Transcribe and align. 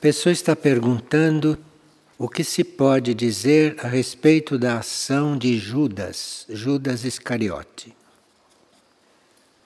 pessoa 0.00 0.32
está 0.32 0.56
perguntando 0.56 1.58
o 2.16 2.26
que 2.26 2.42
se 2.42 2.64
pode 2.64 3.12
dizer 3.12 3.76
a 3.80 3.86
respeito 3.86 4.58
da 4.58 4.78
ação 4.78 5.36
de 5.36 5.58
Judas, 5.58 6.46
Judas 6.48 7.04
Iscariote. 7.04 7.94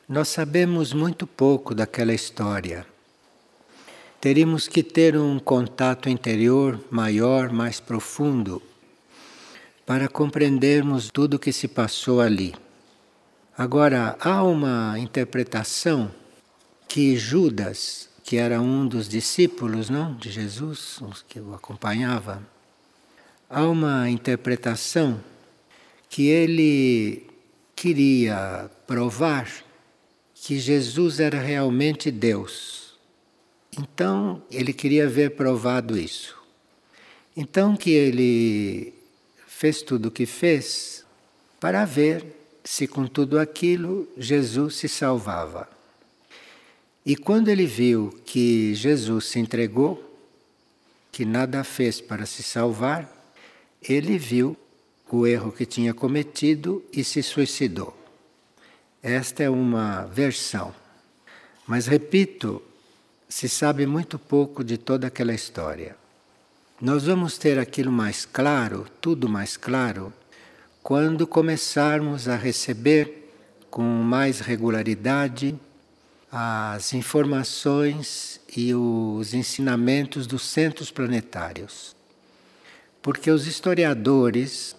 Nós 0.08 0.26
sabemos 0.28 0.92
muito 0.92 1.24
pouco 1.24 1.72
daquela 1.72 2.12
história. 2.12 2.84
Teríamos 4.20 4.66
que 4.66 4.82
ter 4.82 5.16
um 5.16 5.38
contato 5.38 6.08
interior 6.08 6.80
maior, 6.90 7.52
mais 7.52 7.78
profundo, 7.78 8.60
para 9.86 10.08
compreendermos 10.08 11.10
tudo 11.10 11.34
o 11.34 11.38
que 11.38 11.52
se 11.52 11.68
passou 11.68 12.20
ali. 12.20 12.52
Agora, 13.56 14.16
há 14.18 14.42
uma 14.42 14.98
interpretação 14.98 16.10
que 16.88 17.16
Judas, 17.16 18.08
que 18.24 18.36
era 18.36 18.60
um 18.60 18.88
dos 18.88 19.08
discípulos, 19.08 19.88
não, 19.88 20.14
de 20.14 20.32
Jesus, 20.32 21.00
os 21.02 21.22
que 21.22 21.38
o 21.38 21.54
acompanhava, 21.54 22.42
há 23.48 23.62
uma 23.68 24.10
interpretação 24.10 25.22
que 26.08 26.26
ele 26.26 27.26
queria 27.76 28.68
provar 28.86 29.48
que 30.34 30.58
Jesus 30.58 31.20
era 31.20 31.38
realmente 31.38 32.10
Deus. 32.10 32.94
Então, 33.78 34.42
ele 34.50 34.72
queria 34.72 35.06
ver 35.08 35.36
provado 35.36 35.96
isso. 35.96 36.42
Então 37.36 37.76
que 37.76 37.90
ele 37.90 38.94
fez 39.46 39.82
tudo 39.82 40.06
o 40.06 40.10
que 40.10 40.24
fez 40.24 41.04
para 41.58 41.84
ver 41.84 42.24
se 42.62 42.86
com 42.86 43.06
tudo 43.06 43.38
aquilo 43.38 44.08
Jesus 44.16 44.76
se 44.76 44.88
salvava. 44.88 45.73
E 47.04 47.16
quando 47.16 47.48
ele 47.48 47.66
viu 47.66 48.18
que 48.24 48.74
Jesus 48.74 49.26
se 49.26 49.38
entregou, 49.38 50.02
que 51.12 51.24
nada 51.24 51.62
fez 51.62 52.00
para 52.00 52.26
se 52.26 52.42
salvar, 52.42 53.10
ele 53.82 54.18
viu 54.18 54.56
o 55.14 55.26
erro 55.26 55.52
que 55.52 55.64
tinha 55.64 55.94
cometido 55.94 56.82
e 56.92 57.04
se 57.04 57.22
suicidou. 57.22 57.96
Esta 59.00 59.44
é 59.44 59.50
uma 59.50 60.06
versão. 60.06 60.74
Mas 61.66 61.86
repito, 61.86 62.60
se 63.28 63.48
sabe 63.48 63.86
muito 63.86 64.18
pouco 64.18 64.64
de 64.64 64.76
toda 64.76 65.06
aquela 65.06 65.32
história. 65.32 65.96
Nós 66.80 67.04
vamos 67.04 67.38
ter 67.38 67.58
aquilo 67.58 67.92
mais 67.92 68.24
claro, 68.24 68.86
tudo 69.00 69.28
mais 69.28 69.56
claro, 69.56 70.12
quando 70.82 71.26
começarmos 71.26 72.28
a 72.28 72.36
receber 72.36 73.30
com 73.70 73.82
mais 73.82 74.40
regularidade 74.40 75.58
as 76.36 76.92
informações 76.92 78.40
e 78.56 78.74
os 78.74 79.34
ensinamentos 79.34 80.26
dos 80.26 80.42
centros 80.42 80.90
planetários. 80.90 81.94
Porque 83.00 83.30
os 83.30 83.46
historiadores 83.46 84.74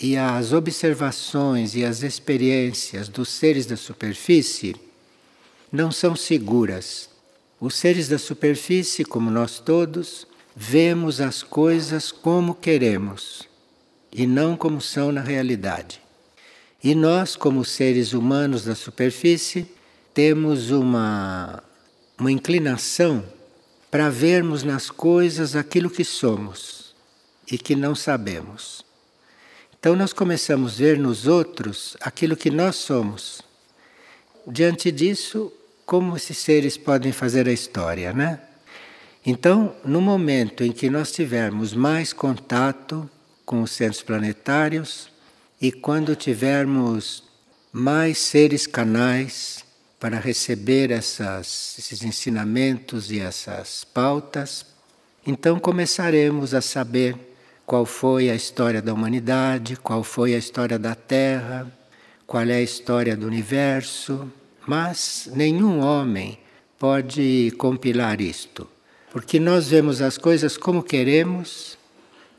e 0.00 0.16
as 0.16 0.52
observações 0.52 1.74
e 1.74 1.84
as 1.84 2.04
experiências 2.04 3.08
dos 3.08 3.30
seres 3.30 3.66
da 3.66 3.76
superfície 3.76 4.76
não 5.72 5.90
são 5.90 6.14
seguras. 6.14 7.10
Os 7.58 7.74
seres 7.74 8.06
da 8.06 8.18
superfície, 8.18 9.04
como 9.04 9.28
nós 9.28 9.58
todos, 9.58 10.24
vemos 10.54 11.20
as 11.20 11.42
coisas 11.42 12.12
como 12.12 12.54
queremos 12.54 13.48
e 14.12 14.24
não 14.24 14.56
como 14.56 14.80
são 14.80 15.10
na 15.10 15.20
realidade. 15.20 16.00
E 16.84 16.94
nós, 16.94 17.34
como 17.34 17.64
seres 17.64 18.12
humanos 18.12 18.64
da 18.64 18.76
superfície, 18.76 19.66
temos 20.14 20.70
uma, 20.70 21.62
uma 22.18 22.30
inclinação 22.30 23.24
para 23.90 24.08
vermos 24.08 24.62
nas 24.62 24.90
coisas 24.90 25.54
aquilo 25.54 25.90
que 25.90 26.04
somos 26.04 26.94
e 27.50 27.58
que 27.58 27.76
não 27.76 27.94
sabemos. 27.94 28.84
Então 29.78 29.96
nós 29.96 30.12
começamos 30.12 30.74
a 30.74 30.76
ver 30.76 30.98
nos 30.98 31.26
outros 31.26 31.96
aquilo 32.00 32.36
que 32.36 32.50
nós 32.50 32.76
somos. 32.76 33.42
Diante 34.46 34.90
disso, 34.90 35.52
como 35.84 36.16
esses 36.16 36.38
seres 36.38 36.76
podem 36.76 37.12
fazer 37.12 37.48
a 37.48 37.52
história, 37.52 38.12
né? 38.12 38.40
Então, 39.24 39.76
no 39.84 40.00
momento 40.00 40.64
em 40.64 40.72
que 40.72 40.90
nós 40.90 41.12
tivermos 41.12 41.74
mais 41.74 42.12
contato 42.12 43.08
com 43.44 43.62
os 43.62 43.70
centros 43.70 44.02
planetários 44.02 45.08
e 45.60 45.70
quando 45.70 46.16
tivermos 46.16 47.22
mais 47.72 48.18
seres 48.18 48.66
canais 48.66 49.64
para 50.02 50.18
receber 50.18 50.90
essas, 50.90 51.76
esses 51.78 52.02
ensinamentos 52.02 53.12
e 53.12 53.20
essas 53.20 53.84
pautas, 53.84 54.66
então 55.24 55.60
começaremos 55.60 56.54
a 56.54 56.60
saber 56.60 57.14
qual 57.64 57.86
foi 57.86 58.28
a 58.28 58.34
história 58.34 58.82
da 58.82 58.92
humanidade, 58.92 59.76
qual 59.76 60.02
foi 60.02 60.34
a 60.34 60.38
história 60.38 60.76
da 60.76 60.96
Terra, 60.96 61.72
qual 62.26 62.42
é 62.42 62.54
a 62.54 62.60
história 62.60 63.16
do 63.16 63.28
universo, 63.28 64.28
mas 64.66 65.30
nenhum 65.36 65.78
homem 65.78 66.36
pode 66.80 67.52
compilar 67.56 68.20
isto. 68.20 68.68
Porque 69.12 69.38
nós 69.38 69.68
vemos 69.68 70.02
as 70.02 70.18
coisas 70.18 70.56
como 70.56 70.82
queremos 70.82 71.78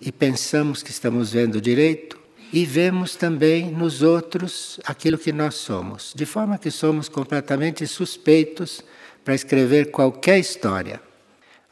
e 0.01 0.11
pensamos 0.11 0.83
que 0.83 0.91
estamos 0.91 1.31
vendo 1.31 1.61
direito 1.61 2.19
e 2.53 2.65
vemos 2.65 3.15
também 3.15 3.71
nos 3.71 4.03
outros 4.03 4.79
aquilo 4.85 5.17
que 5.17 5.31
nós 5.31 5.55
somos, 5.55 6.13
de 6.15 6.23
forma 6.23 6.59
que 6.59 6.69
somos 6.69 7.09
completamente 7.09 7.87
suspeitos 7.87 8.83
para 9.25 9.33
escrever 9.33 9.89
qualquer 9.89 10.37
história. 10.37 11.01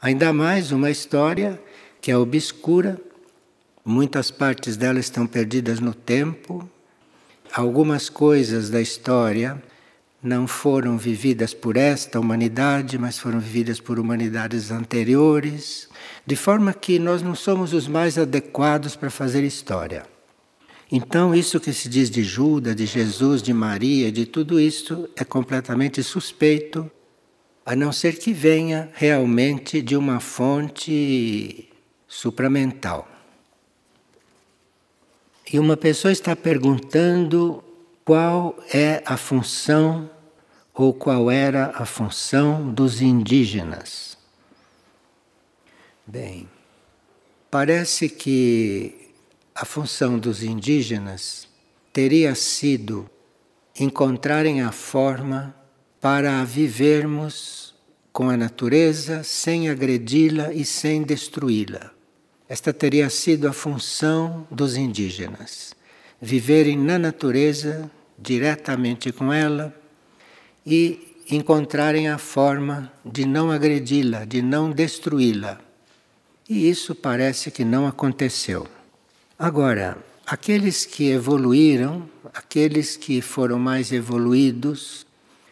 Ainda 0.00 0.32
mais 0.32 0.72
uma 0.72 0.90
história 0.90 1.62
que 2.00 2.10
é 2.10 2.16
obscura, 2.16 3.00
muitas 3.84 4.32
partes 4.32 4.76
dela 4.76 4.98
estão 4.98 5.24
perdidas 5.24 5.78
no 5.78 5.94
tempo, 5.94 6.68
algumas 7.52 8.08
coisas 8.08 8.68
da 8.68 8.80
história 8.80 9.62
não 10.20 10.48
foram 10.48 10.98
vividas 10.98 11.54
por 11.54 11.76
esta 11.76 12.18
humanidade, 12.18 12.98
mas 12.98 13.20
foram 13.20 13.38
vividas 13.38 13.78
por 13.78 14.00
humanidades 14.00 14.72
anteriores, 14.72 15.88
de 16.26 16.34
forma 16.34 16.74
que 16.74 16.98
nós 16.98 17.22
não 17.22 17.36
somos 17.36 17.72
os 17.72 17.86
mais 17.86 18.18
adequados 18.18 18.96
para 18.96 19.10
fazer 19.10 19.44
história. 19.44 20.11
Então, 20.94 21.34
isso 21.34 21.58
que 21.58 21.72
se 21.72 21.88
diz 21.88 22.10
de 22.10 22.22
Judas, 22.22 22.76
de 22.76 22.84
Jesus, 22.84 23.42
de 23.42 23.54
Maria, 23.54 24.12
de 24.12 24.26
tudo 24.26 24.60
isso 24.60 25.08
é 25.16 25.24
completamente 25.24 26.02
suspeito, 26.02 26.90
a 27.64 27.74
não 27.74 27.90
ser 27.90 28.18
que 28.18 28.30
venha 28.30 28.90
realmente 28.92 29.80
de 29.80 29.96
uma 29.96 30.20
fonte 30.20 31.66
supramental. 32.06 33.08
E 35.50 35.58
uma 35.58 35.78
pessoa 35.78 36.12
está 36.12 36.36
perguntando 36.36 37.64
qual 38.04 38.54
é 38.70 39.02
a 39.06 39.16
função 39.16 40.10
ou 40.74 40.92
qual 40.92 41.30
era 41.30 41.72
a 41.74 41.86
função 41.86 42.70
dos 42.70 43.00
indígenas. 43.00 44.18
Bem, 46.06 46.46
parece 47.50 48.10
que 48.10 49.01
a 49.54 49.64
função 49.64 50.18
dos 50.18 50.42
indígenas 50.42 51.48
teria 51.92 52.34
sido 52.34 53.08
encontrarem 53.78 54.62
a 54.62 54.72
forma 54.72 55.54
para 56.00 56.42
vivermos 56.44 57.74
com 58.12 58.28
a 58.28 58.36
natureza 58.36 59.22
sem 59.22 59.68
agredi-la 59.68 60.52
e 60.52 60.64
sem 60.64 61.02
destruí-la. 61.02 61.90
Esta 62.48 62.72
teria 62.72 63.08
sido 63.08 63.48
a 63.48 63.52
função 63.52 64.46
dos 64.50 64.76
indígenas 64.76 65.74
viverem 66.20 66.78
na 66.78 67.00
natureza, 67.00 67.90
diretamente 68.16 69.10
com 69.10 69.32
ela 69.32 69.74
e 70.64 71.16
encontrarem 71.28 72.08
a 72.08 72.16
forma 72.16 72.92
de 73.04 73.26
não 73.26 73.50
agredi-la, 73.50 74.24
de 74.24 74.40
não 74.40 74.70
destruí-la. 74.70 75.60
E 76.48 76.68
isso 76.68 76.94
parece 76.94 77.50
que 77.50 77.64
não 77.64 77.88
aconteceu. 77.88 78.68
Agora, 79.42 79.98
aqueles 80.24 80.86
que 80.86 81.10
evoluíram, 81.10 82.08
aqueles 82.32 82.96
que 82.96 83.20
foram 83.20 83.58
mais 83.58 83.90
evoluídos, 83.90 85.04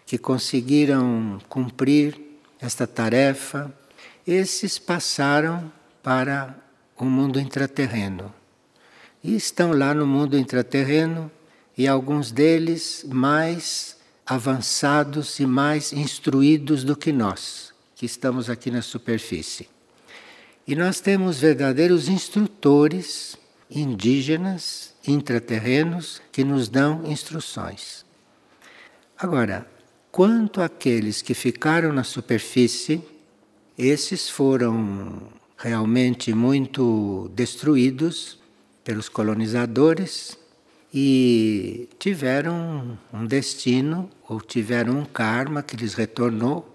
que 0.06 0.16
conseguiram 0.16 1.40
cumprir 1.48 2.16
esta 2.60 2.86
tarefa, 2.86 3.74
esses 4.24 4.78
passaram 4.78 5.72
para 6.04 6.56
o 6.96 7.04
mundo 7.04 7.40
intraterreno 7.40 8.32
e 9.24 9.34
estão 9.34 9.72
lá 9.72 9.92
no 9.92 10.06
mundo 10.06 10.38
intraterreno 10.38 11.28
e 11.76 11.88
alguns 11.88 12.30
deles 12.30 13.04
mais 13.08 13.96
avançados 14.24 15.40
e 15.40 15.46
mais 15.46 15.92
instruídos 15.92 16.84
do 16.84 16.94
que 16.94 17.10
nós, 17.10 17.74
que 17.96 18.06
estamos 18.06 18.48
aqui 18.48 18.70
na 18.70 18.82
superfície. 18.82 19.68
E 20.64 20.76
nós 20.76 21.00
temos 21.00 21.40
verdadeiros 21.40 22.06
instrutores 22.06 23.36
indígenas, 23.70 24.94
intraterrenos, 25.06 26.20
que 26.32 26.42
nos 26.42 26.68
dão 26.68 27.04
instruções. 27.06 28.04
Agora, 29.16 29.66
quanto 30.10 30.60
àqueles 30.60 31.22
que 31.22 31.34
ficaram 31.34 31.92
na 31.92 32.02
superfície, 32.02 33.02
esses 33.78 34.28
foram 34.28 35.28
realmente 35.56 36.32
muito 36.32 37.30
destruídos 37.34 38.38
pelos 38.82 39.08
colonizadores 39.08 40.36
e 40.92 41.88
tiveram 41.98 42.98
um 43.12 43.24
destino 43.24 44.10
ou 44.28 44.40
tiveram 44.40 44.98
um 44.98 45.04
karma 45.04 45.62
que 45.62 45.76
lhes 45.76 45.94
retornou 45.94 46.66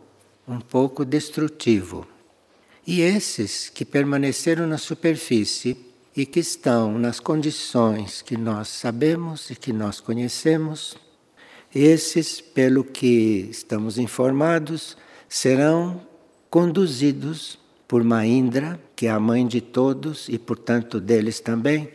um 0.48 0.60
pouco 0.60 1.04
destrutivo. 1.04 2.08
E 2.88 3.02
esses 3.02 3.70
que 3.70 3.84
permaneceram 3.84 4.68
na 4.68 4.78
superfície 4.78 5.85
e 6.16 6.26
que 6.26 6.40
estão 6.40 6.98
nas 6.98 7.20
condições 7.20 8.22
que 8.22 8.38
nós 8.38 8.70
sabemos 8.70 9.50
e 9.50 9.56
que 9.56 9.74
nós 9.74 10.00
conhecemos, 10.00 10.96
esses, 11.74 12.40
pelo 12.40 12.86
que 12.86 13.50
estamos 13.52 13.98
informados, 13.98 14.96
serão 15.28 16.02
conduzidos 16.50 17.60
por 17.86 18.02
Maindra, 18.02 18.80
que 18.96 19.08
é 19.08 19.10
a 19.10 19.20
mãe 19.20 19.46
de 19.46 19.60
todos 19.60 20.30
e, 20.30 20.40
portanto, 20.40 21.02
deles 21.02 21.42
também, 21.42 21.90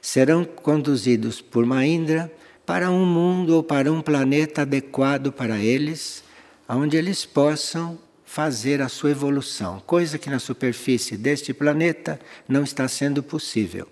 serão 0.00 0.44
conduzidos 0.44 1.40
por 1.40 1.64
Maindra 1.64 2.32
para 2.66 2.90
um 2.90 3.06
mundo 3.06 3.54
ou 3.54 3.62
para 3.62 3.92
um 3.92 4.02
planeta 4.02 4.62
adequado 4.62 5.30
para 5.30 5.58
eles, 5.58 6.24
onde 6.68 6.96
eles 6.96 7.24
possam 7.24 7.98
fazer 8.30 8.80
a 8.80 8.88
sua 8.88 9.10
evolução, 9.10 9.82
coisa 9.84 10.16
que 10.16 10.30
na 10.30 10.38
superfície 10.38 11.16
deste 11.16 11.52
planeta 11.52 12.20
não 12.46 12.62
está 12.62 12.86
sendo 12.86 13.24
possível, 13.24 13.88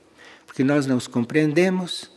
porque 0.47 0.63
nós 0.63 0.87
não 0.87 0.97
os 0.97 1.09
compreendemos 1.09 2.09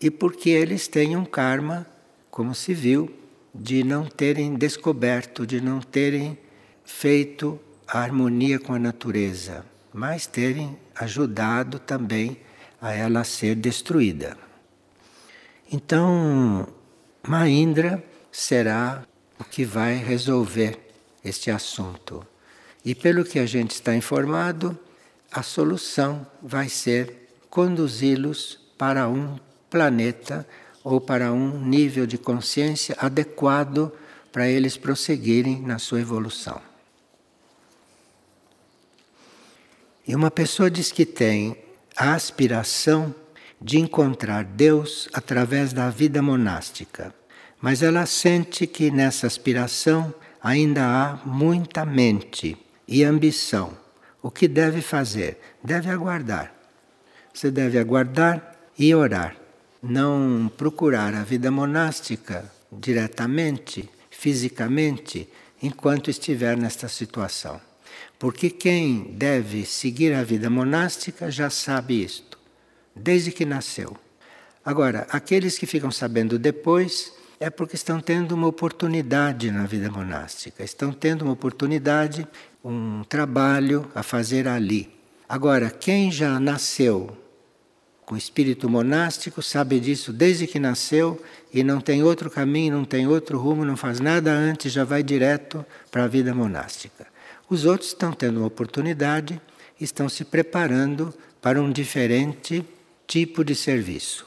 e 0.00 0.08
porque 0.08 0.50
eles 0.50 0.86
têm 0.86 1.16
um 1.16 1.24
karma, 1.24 1.84
como 2.30 2.54
se 2.54 2.72
viu, 2.72 3.12
de 3.52 3.82
não 3.82 4.06
terem 4.06 4.54
descoberto, 4.54 5.44
de 5.44 5.60
não 5.60 5.80
terem 5.80 6.38
feito 6.84 7.58
a 7.88 7.98
harmonia 7.98 8.60
com 8.60 8.72
a 8.72 8.78
natureza, 8.78 9.66
mas 9.92 10.28
terem 10.28 10.78
ajudado 10.94 11.80
também 11.80 12.36
a 12.80 12.92
ela 12.92 13.24
ser 13.24 13.56
destruída. 13.56 14.38
Então, 15.72 16.68
Maindra 17.26 18.00
será 18.30 19.02
o 19.40 19.42
que 19.42 19.64
vai 19.64 19.96
resolver 19.96 20.83
este 21.24 21.50
assunto. 21.50 22.26
E 22.84 22.94
pelo 22.94 23.24
que 23.24 23.38
a 23.38 23.46
gente 23.46 23.72
está 23.72 23.94
informado, 23.94 24.78
a 25.32 25.42
solução 25.42 26.26
vai 26.42 26.68
ser 26.68 27.28
conduzi-los 27.48 28.60
para 28.76 29.08
um 29.08 29.38
planeta 29.70 30.46
ou 30.82 31.00
para 31.00 31.32
um 31.32 31.58
nível 31.58 32.06
de 32.06 32.18
consciência 32.18 32.94
adequado 32.98 33.90
para 34.30 34.48
eles 34.48 34.76
prosseguirem 34.76 35.60
na 35.62 35.78
sua 35.78 36.00
evolução. 36.00 36.60
E 40.06 40.14
uma 40.14 40.30
pessoa 40.30 40.70
diz 40.70 40.92
que 40.92 41.06
tem 41.06 41.56
a 41.96 42.14
aspiração 42.14 43.14
de 43.60 43.78
encontrar 43.78 44.44
Deus 44.44 45.08
através 45.12 45.72
da 45.72 45.88
vida 45.88 46.20
monástica, 46.20 47.14
mas 47.60 47.82
ela 47.82 48.04
sente 48.04 48.66
que 48.66 48.90
nessa 48.90 49.26
aspiração 49.26 50.12
ainda 50.44 50.84
há 50.84 51.16
muita 51.26 51.86
mente 51.86 52.54
e 52.86 53.02
ambição. 53.02 53.74
O 54.20 54.30
que 54.30 54.46
deve 54.46 54.82
fazer? 54.82 55.40
Deve 55.62 55.88
aguardar. 55.88 56.54
Você 57.32 57.50
deve 57.50 57.78
aguardar 57.78 58.54
e 58.78 58.94
orar. 58.94 59.36
Não 59.82 60.52
procurar 60.54 61.14
a 61.14 61.24
vida 61.24 61.50
monástica 61.50 62.52
diretamente, 62.70 63.88
fisicamente, 64.10 65.26
enquanto 65.62 66.10
estiver 66.10 66.58
nesta 66.58 66.88
situação. 66.88 67.58
Porque 68.18 68.50
quem 68.50 69.14
deve 69.14 69.64
seguir 69.64 70.12
a 70.12 70.22
vida 70.22 70.50
monástica 70.50 71.30
já 71.30 71.48
sabe 71.48 72.04
isto, 72.04 72.38
desde 72.94 73.32
que 73.32 73.46
nasceu. 73.46 73.96
Agora, 74.62 75.06
aqueles 75.10 75.56
que 75.58 75.66
ficam 75.66 75.90
sabendo 75.90 76.38
depois 76.38 77.12
é 77.38 77.50
porque 77.50 77.74
estão 77.74 78.00
tendo 78.00 78.32
uma 78.32 78.46
oportunidade 78.46 79.50
na 79.50 79.64
vida 79.66 79.90
monástica, 79.90 80.62
estão 80.62 80.92
tendo 80.92 81.22
uma 81.22 81.32
oportunidade, 81.32 82.26
um 82.64 83.02
trabalho 83.04 83.90
a 83.94 84.02
fazer 84.02 84.48
ali. 84.48 84.90
Agora, 85.28 85.70
quem 85.70 86.10
já 86.10 86.38
nasceu 86.38 87.16
com 88.04 88.16
espírito 88.16 88.68
monástico 88.68 89.42
sabe 89.42 89.80
disso 89.80 90.12
desde 90.12 90.46
que 90.46 90.58
nasceu 90.58 91.22
e 91.52 91.62
não 91.62 91.80
tem 91.80 92.02
outro 92.02 92.30
caminho, 92.30 92.76
não 92.76 92.84
tem 92.84 93.06
outro 93.06 93.38
rumo, 93.38 93.64
não 93.64 93.76
faz 93.76 94.00
nada 94.00 94.30
antes, 94.30 94.72
já 94.72 94.84
vai 94.84 95.02
direto 95.02 95.64
para 95.90 96.04
a 96.04 96.08
vida 96.08 96.34
monástica. 96.34 97.06
Os 97.48 97.64
outros 97.64 97.90
estão 97.90 98.12
tendo 98.12 98.38
uma 98.38 98.46
oportunidade, 98.46 99.40
estão 99.80 100.08
se 100.08 100.24
preparando 100.24 101.14
para 101.40 101.60
um 101.60 101.70
diferente 101.70 102.64
tipo 103.06 103.44
de 103.44 103.54
serviço. 103.54 104.26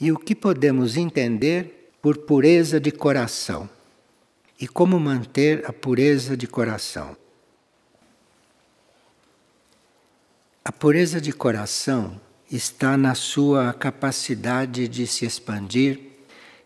E 0.00 0.12
o 0.12 0.18
que 0.18 0.34
podemos 0.34 0.96
entender 0.96 1.90
por 2.00 2.18
pureza 2.18 2.78
de 2.78 2.92
coração? 2.92 3.68
E 4.60 4.68
como 4.68 4.98
manter 5.00 5.64
a 5.66 5.72
pureza 5.72 6.36
de 6.36 6.46
coração? 6.46 7.16
A 10.64 10.70
pureza 10.70 11.20
de 11.20 11.32
coração 11.32 12.20
está 12.50 12.96
na 12.96 13.16
sua 13.16 13.72
capacidade 13.72 14.86
de 14.86 15.06
se 15.06 15.24
expandir 15.24 16.00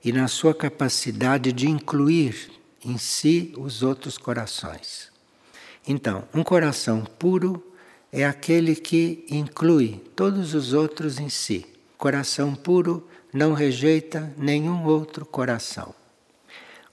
e 0.04 0.12
na 0.12 0.28
sua 0.28 0.54
capacidade 0.54 1.52
de 1.52 1.68
incluir 1.68 2.50
em 2.84 2.98
si 2.98 3.54
os 3.56 3.82
outros 3.82 4.18
corações. 4.18 5.10
Então, 5.88 6.28
um 6.34 6.42
coração 6.42 7.04
puro 7.18 7.64
é 8.12 8.26
aquele 8.26 8.76
que 8.76 9.24
inclui 9.30 10.02
todos 10.14 10.52
os 10.52 10.74
outros 10.74 11.18
em 11.18 11.30
si. 11.30 11.64
Coração 11.96 12.54
puro 12.54 13.08
não 13.32 13.54
rejeita 13.54 14.32
nenhum 14.36 14.84
outro 14.84 15.24
coração. 15.24 15.94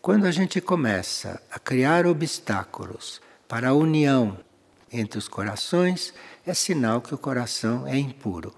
Quando 0.01 0.25
a 0.25 0.31
gente 0.31 0.61
começa 0.61 1.41
a 1.51 1.59
criar 1.59 2.07
obstáculos 2.07 3.21
para 3.47 3.69
a 3.69 3.73
união 3.73 4.39
entre 4.91 5.19
os 5.19 5.27
corações, 5.27 6.13
é 6.45 6.53
sinal 6.53 7.01
que 7.01 7.13
o 7.13 7.17
coração 7.17 7.85
é 7.85 7.97
impuro. 7.97 8.53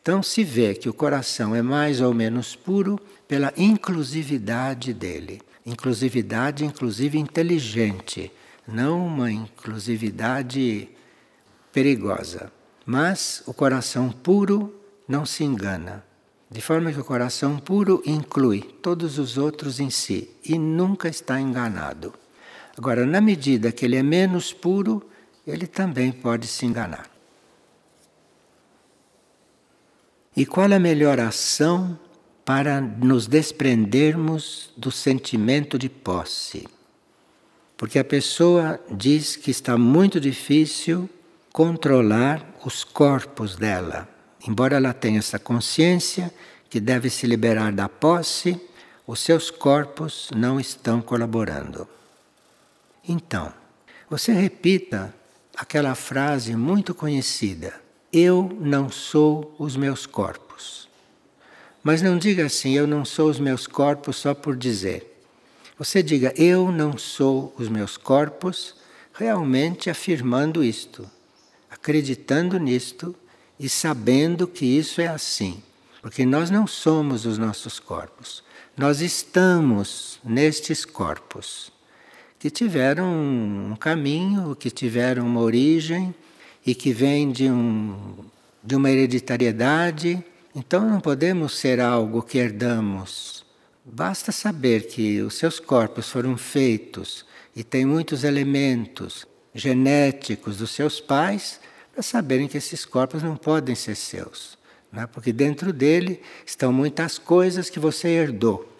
Então 0.00 0.22
se 0.22 0.42
vê 0.42 0.74
que 0.74 0.88
o 0.88 0.94
coração 0.94 1.54
é 1.54 1.60
mais 1.60 2.00
ou 2.00 2.14
menos 2.14 2.56
puro 2.56 2.98
pela 3.28 3.52
inclusividade 3.56 4.94
dele. 4.94 5.42
Inclusividade, 5.66 6.64
inclusive 6.64 7.18
inteligente, 7.18 8.32
não 8.66 9.06
uma 9.06 9.30
inclusividade 9.30 10.88
perigosa. 11.70 12.50
Mas 12.86 13.42
o 13.46 13.52
coração 13.52 14.10
puro 14.10 14.74
não 15.06 15.26
se 15.26 15.44
engana. 15.44 16.09
De 16.50 16.60
forma 16.60 16.92
que 16.92 16.98
o 16.98 17.04
coração 17.04 17.58
puro 17.58 18.02
inclui 18.04 18.62
todos 18.82 19.18
os 19.18 19.38
outros 19.38 19.78
em 19.78 19.88
si 19.88 20.28
e 20.44 20.58
nunca 20.58 21.08
está 21.08 21.40
enganado. 21.40 22.12
Agora, 22.76 23.06
na 23.06 23.20
medida 23.20 23.70
que 23.70 23.84
ele 23.84 23.94
é 23.94 24.02
menos 24.02 24.52
puro, 24.52 25.00
ele 25.46 25.66
também 25.66 26.10
pode 26.10 26.48
se 26.48 26.66
enganar. 26.66 27.08
E 30.36 30.44
qual 30.44 30.72
a 30.72 30.78
melhor 30.78 31.20
ação 31.20 31.96
para 32.44 32.80
nos 32.80 33.28
desprendermos 33.28 34.72
do 34.76 34.90
sentimento 34.90 35.78
de 35.78 35.88
posse? 35.88 36.66
Porque 37.76 37.98
a 37.98 38.04
pessoa 38.04 38.80
diz 38.90 39.36
que 39.36 39.52
está 39.52 39.78
muito 39.78 40.18
difícil 40.18 41.08
controlar 41.52 42.44
os 42.64 42.82
corpos 42.82 43.54
dela 43.54 44.19
Embora 44.46 44.76
ela 44.76 44.92
tenha 44.92 45.18
essa 45.18 45.38
consciência 45.38 46.32
que 46.68 46.80
deve 46.80 47.10
se 47.10 47.26
liberar 47.26 47.72
da 47.72 47.88
posse, 47.88 48.60
os 49.06 49.20
seus 49.20 49.50
corpos 49.50 50.30
não 50.34 50.60
estão 50.60 51.02
colaborando. 51.02 51.86
Então, 53.06 53.52
você 54.08 54.32
repita 54.32 55.14
aquela 55.56 55.94
frase 55.94 56.56
muito 56.56 56.94
conhecida: 56.94 57.74
Eu 58.12 58.56
não 58.60 58.88
sou 58.90 59.54
os 59.58 59.76
meus 59.76 60.06
corpos. 60.06 60.88
Mas 61.82 62.02
não 62.02 62.18
diga 62.18 62.44
assim, 62.44 62.72
eu 62.72 62.86
não 62.86 63.04
sou 63.04 63.30
os 63.30 63.40
meus 63.40 63.66
corpos 63.66 64.16
só 64.16 64.34
por 64.34 64.54
dizer. 64.54 65.06
Você 65.78 66.02
diga, 66.02 66.32
eu 66.36 66.70
não 66.70 66.98
sou 66.98 67.54
os 67.58 67.68
meus 67.68 67.96
corpos, 67.96 68.74
realmente 69.14 69.88
afirmando 69.88 70.62
isto, 70.62 71.10
acreditando 71.70 72.58
nisto 72.58 73.16
e 73.60 73.68
sabendo 73.68 74.48
que 74.48 74.66
isso 74.66 75.00
é 75.00 75.06
assim, 75.06 75.62
porque 76.02 76.26
nós 76.26 76.50
não 76.50 76.66
somos 76.66 77.26
os 77.26 77.38
nossos 77.38 77.78
corpos, 77.78 78.42
nós 78.76 79.00
estamos 79.00 80.18
nestes 80.24 80.84
corpos 80.84 81.70
que 82.38 82.50
tiveram 82.50 83.06
um 83.06 83.76
caminho, 83.78 84.56
que 84.56 84.70
tiveram 84.70 85.24
uma 85.26 85.42
origem 85.42 86.12
e 86.66 86.74
que 86.74 86.92
vêm 86.92 87.30
de, 87.30 87.48
um, 87.48 88.16
de 88.64 88.74
uma 88.74 88.90
hereditariedade. 88.90 90.24
Então 90.54 90.88
não 90.88 90.98
podemos 90.98 91.58
ser 91.58 91.78
algo 91.78 92.22
que 92.22 92.38
herdamos 92.38 93.44
Basta 93.84 94.30
saber 94.30 94.86
que 94.86 95.20
os 95.20 95.34
seus 95.34 95.58
corpos 95.58 96.08
foram 96.10 96.36
feitos 96.36 97.24
e 97.56 97.64
têm 97.64 97.84
muitos 97.84 98.22
elementos 98.24 99.26
genéticos 99.54 100.58
dos 100.58 100.70
seus 100.70 101.00
pais 101.00 101.58
saberem 102.06 102.48
que 102.48 102.58
esses 102.58 102.84
corpos 102.84 103.22
não 103.22 103.36
podem 103.36 103.74
ser 103.74 103.94
seus. 103.94 104.58
Né? 104.92 105.06
Porque 105.06 105.32
dentro 105.32 105.72
dele 105.72 106.20
estão 106.44 106.72
muitas 106.72 107.18
coisas 107.18 107.70
que 107.70 107.78
você 107.78 108.08
herdou. 108.08 108.70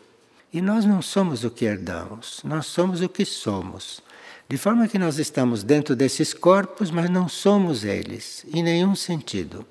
E 0.53 0.61
nós 0.61 0.85
não 0.85 1.01
somos 1.01 1.45
o 1.45 1.51
que 1.51 1.65
herdamos, 1.65 2.41
nós 2.43 2.67
somos 2.67 3.01
o 3.01 3.09
que 3.09 3.25
somos. 3.25 4.01
De 4.49 4.57
forma 4.57 4.89
que 4.89 4.99
nós 4.99 5.19
estamos 5.19 5.63
dentro 5.63 5.95
desses 5.95 6.35
corpos, 6.35 6.91
mas 6.91 7.09
não 7.09 7.29
somos 7.29 7.85
eles, 7.85 8.45
em 8.53 8.63
nenhum 8.63 8.97
sentido. 8.97 9.65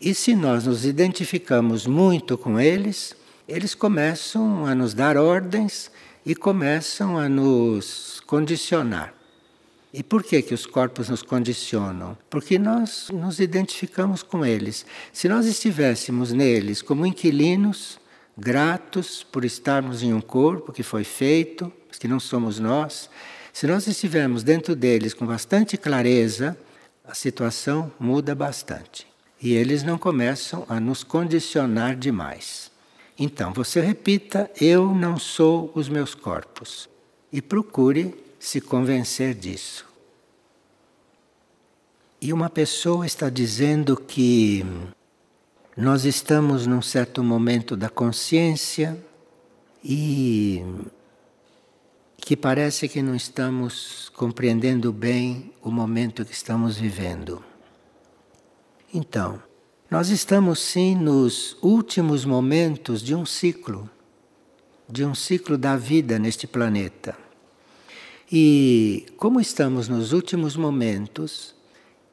E 0.00 0.14
se 0.14 0.34
nós 0.34 0.64
nos 0.64 0.86
identificamos 0.86 1.86
muito 1.86 2.38
com 2.38 2.58
eles, 2.58 3.14
eles 3.46 3.74
começam 3.74 4.64
a 4.64 4.74
nos 4.74 4.94
dar 4.94 5.18
ordens 5.18 5.90
e 6.24 6.34
começam 6.34 7.18
a 7.18 7.28
nos 7.28 8.22
condicionar. 8.26 9.17
E 9.92 10.02
por 10.02 10.22
que, 10.22 10.42
que 10.42 10.52
os 10.52 10.66
corpos 10.66 11.08
nos 11.08 11.22
condicionam? 11.22 12.16
Porque 12.28 12.58
nós 12.58 13.08
nos 13.12 13.40
identificamos 13.40 14.22
com 14.22 14.44
eles. 14.44 14.84
Se 15.12 15.28
nós 15.28 15.46
estivéssemos 15.46 16.32
neles 16.32 16.82
como 16.82 17.06
inquilinos, 17.06 17.98
gratos 18.36 19.24
por 19.24 19.44
estarmos 19.44 20.02
em 20.02 20.12
um 20.12 20.20
corpo 20.20 20.72
que 20.72 20.82
foi 20.82 21.04
feito, 21.04 21.72
que 21.98 22.06
não 22.06 22.20
somos 22.20 22.58
nós, 22.58 23.08
se 23.52 23.66
nós 23.66 23.86
estivermos 23.86 24.42
dentro 24.42 24.76
deles 24.76 25.14
com 25.14 25.26
bastante 25.26 25.76
clareza, 25.76 26.56
a 27.04 27.14
situação 27.14 27.90
muda 27.98 28.34
bastante. 28.34 29.06
E 29.40 29.54
eles 29.54 29.82
não 29.82 29.96
começam 29.96 30.66
a 30.68 30.78
nos 30.78 31.02
condicionar 31.02 31.96
demais. 31.96 32.70
Então, 33.18 33.52
você 33.52 33.80
repita: 33.80 34.50
Eu 34.60 34.94
não 34.94 35.18
sou 35.18 35.72
os 35.74 35.88
meus 35.88 36.14
corpos. 36.14 36.88
E 37.32 37.40
procure 37.40 38.14
se 38.38 38.60
convencer 38.60 39.34
disso. 39.34 39.86
E 42.20 42.32
uma 42.32 42.50
pessoa 42.50 43.06
está 43.06 43.30
dizendo 43.30 43.96
que 43.96 44.64
nós 45.76 46.04
estamos 46.04 46.66
num 46.66 46.82
certo 46.82 47.22
momento 47.22 47.76
da 47.76 47.88
consciência 47.88 48.98
e 49.84 50.64
que 52.16 52.36
parece 52.36 52.88
que 52.88 53.00
não 53.00 53.14
estamos 53.14 54.08
compreendendo 54.10 54.92
bem 54.92 55.52
o 55.62 55.70
momento 55.70 56.24
que 56.24 56.32
estamos 56.32 56.76
vivendo. 56.76 57.42
Então, 58.92 59.40
nós 59.88 60.10
estamos 60.10 60.58
sim 60.58 60.96
nos 60.96 61.56
últimos 61.62 62.24
momentos 62.24 63.00
de 63.00 63.14
um 63.14 63.24
ciclo, 63.24 63.88
de 64.88 65.04
um 65.04 65.14
ciclo 65.14 65.56
da 65.56 65.76
vida 65.76 66.18
neste 66.18 66.46
planeta. 66.46 67.27
E 68.30 69.06
como 69.16 69.40
estamos 69.40 69.88
nos 69.88 70.12
últimos 70.12 70.54
momentos 70.54 71.54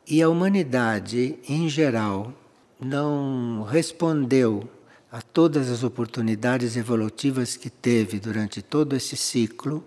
e 0.07 0.21
a 0.21 0.29
humanidade 0.29 1.37
em 1.45 1.67
geral 1.67 2.33
não 2.79 3.63
respondeu 3.63 4.63
a 5.11 5.21
todas 5.21 5.69
as 5.69 5.83
oportunidades 5.83 6.77
evolutivas 6.77 7.57
que 7.57 7.69
teve 7.69 8.17
durante 8.17 8.61
todo 8.61 8.95
esse 8.95 9.17
ciclo, 9.17 9.83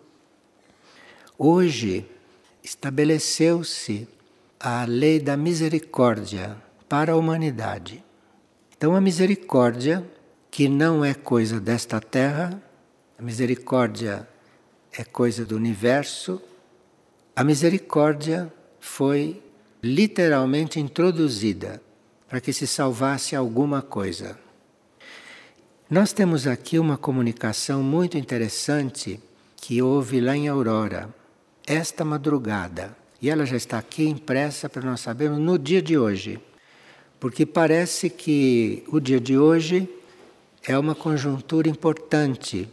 hoje 1.38 2.04
estabeleceu-se 2.62 4.06
a 4.60 4.84
lei 4.84 5.18
da 5.18 5.34
misericórdia 5.34 6.58
para 6.86 7.12
a 7.12 7.16
humanidade. 7.16 8.04
Então, 8.76 8.94
a 8.94 9.00
misericórdia, 9.00 10.06
que 10.50 10.68
não 10.68 11.02
é 11.02 11.14
coisa 11.14 11.58
desta 11.58 11.98
terra, 12.02 12.62
a 13.18 13.22
misericórdia 13.22 14.28
é 14.92 15.04
coisa 15.04 15.44
do 15.44 15.56
universo, 15.56 16.40
a 17.34 17.44
misericórdia 17.44 18.52
foi 18.80 19.42
literalmente 19.82 20.80
introduzida 20.80 21.80
para 22.28 22.40
que 22.40 22.52
se 22.52 22.66
salvasse 22.66 23.36
alguma 23.36 23.80
coisa. 23.80 24.38
Nós 25.88 26.12
temos 26.12 26.46
aqui 26.46 26.78
uma 26.78 26.98
comunicação 26.98 27.82
muito 27.82 28.18
interessante 28.18 29.20
que 29.56 29.80
houve 29.80 30.20
lá 30.20 30.36
em 30.36 30.48
Aurora, 30.48 31.08
esta 31.66 32.04
madrugada. 32.04 32.96
E 33.20 33.30
ela 33.30 33.44
já 33.46 33.56
está 33.56 33.78
aqui 33.78 34.04
impressa 34.04 34.68
para 34.68 34.82
nós 34.82 35.00
sabermos 35.00 35.38
no 35.38 35.58
dia 35.58 35.82
de 35.82 35.96
hoje. 35.96 36.38
Porque 37.18 37.44
parece 37.44 38.10
que 38.10 38.84
o 38.88 39.00
dia 39.00 39.20
de 39.20 39.36
hoje 39.38 39.88
é 40.62 40.78
uma 40.78 40.94
conjuntura 40.94 41.68
importante 41.68 42.68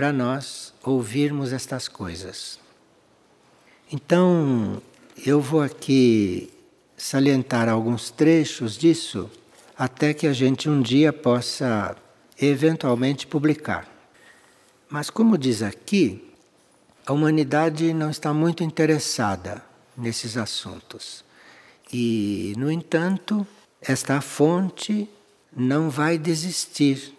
para 0.00 0.14
nós 0.14 0.72
ouvirmos 0.82 1.52
estas 1.52 1.86
coisas. 1.86 2.58
Então, 3.92 4.80
eu 5.26 5.42
vou 5.42 5.60
aqui 5.60 6.50
salientar 6.96 7.68
alguns 7.68 8.10
trechos 8.10 8.78
disso 8.78 9.30
até 9.76 10.14
que 10.14 10.26
a 10.26 10.32
gente 10.32 10.70
um 10.70 10.80
dia 10.80 11.12
possa 11.12 11.94
eventualmente 12.40 13.26
publicar. 13.26 13.86
Mas, 14.88 15.10
como 15.10 15.36
diz 15.36 15.60
aqui, 15.60 16.32
a 17.04 17.12
humanidade 17.12 17.92
não 17.92 18.08
está 18.08 18.32
muito 18.32 18.64
interessada 18.64 19.62
nesses 19.94 20.38
assuntos. 20.38 21.22
E, 21.92 22.54
no 22.56 22.72
entanto, 22.72 23.46
esta 23.82 24.22
fonte 24.22 25.06
não 25.54 25.90
vai 25.90 26.16
desistir 26.16 27.14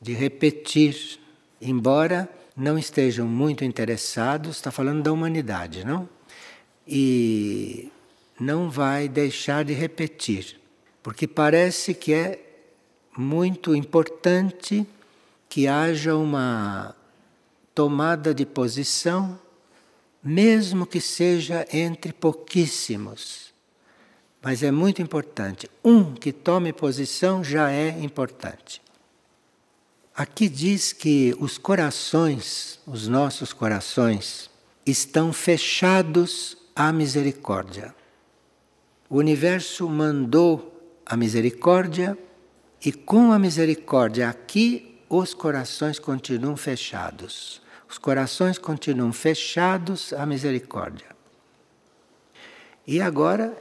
de 0.00 0.14
repetir 0.14 1.22
embora 1.64 2.28
não 2.56 2.78
estejam 2.78 3.26
muito 3.26 3.64
interessados, 3.64 4.56
está 4.56 4.70
falando 4.70 5.02
da 5.02 5.12
humanidade, 5.12 5.84
não? 5.84 6.08
E 6.86 7.90
não 8.38 8.70
vai 8.70 9.08
deixar 9.08 9.64
de 9.64 9.72
repetir, 9.72 10.60
porque 11.02 11.26
parece 11.26 11.94
que 11.94 12.12
é 12.12 12.40
muito 13.16 13.74
importante 13.74 14.86
que 15.48 15.66
haja 15.66 16.16
uma 16.16 16.94
tomada 17.74 18.34
de 18.34 18.44
posição, 18.44 19.38
mesmo 20.22 20.86
que 20.86 21.00
seja 21.00 21.66
entre 21.72 22.12
pouquíssimos. 22.12 23.52
Mas 24.42 24.62
é 24.62 24.70
muito 24.70 25.00
importante. 25.00 25.70
Um 25.82 26.12
que 26.14 26.32
tome 26.32 26.72
posição 26.72 27.42
já 27.42 27.70
é 27.70 27.88
importante. 27.88 28.83
Aqui 30.16 30.48
diz 30.48 30.92
que 30.92 31.34
os 31.40 31.58
corações, 31.58 32.78
os 32.86 33.08
nossos 33.08 33.52
corações, 33.52 34.48
estão 34.86 35.32
fechados 35.32 36.56
à 36.76 36.92
misericórdia. 36.92 37.92
O 39.10 39.16
universo 39.16 39.88
mandou 39.88 40.72
a 41.04 41.16
misericórdia 41.16 42.16
e 42.84 42.92
com 42.92 43.32
a 43.32 43.40
misericórdia 43.40 44.28
aqui 44.28 45.00
os 45.08 45.34
corações 45.34 45.98
continuam 45.98 46.56
fechados. 46.56 47.60
Os 47.88 47.98
corações 47.98 48.56
continuam 48.56 49.12
fechados 49.12 50.12
à 50.12 50.24
misericórdia. 50.24 51.08
E 52.86 53.00
agora 53.00 53.52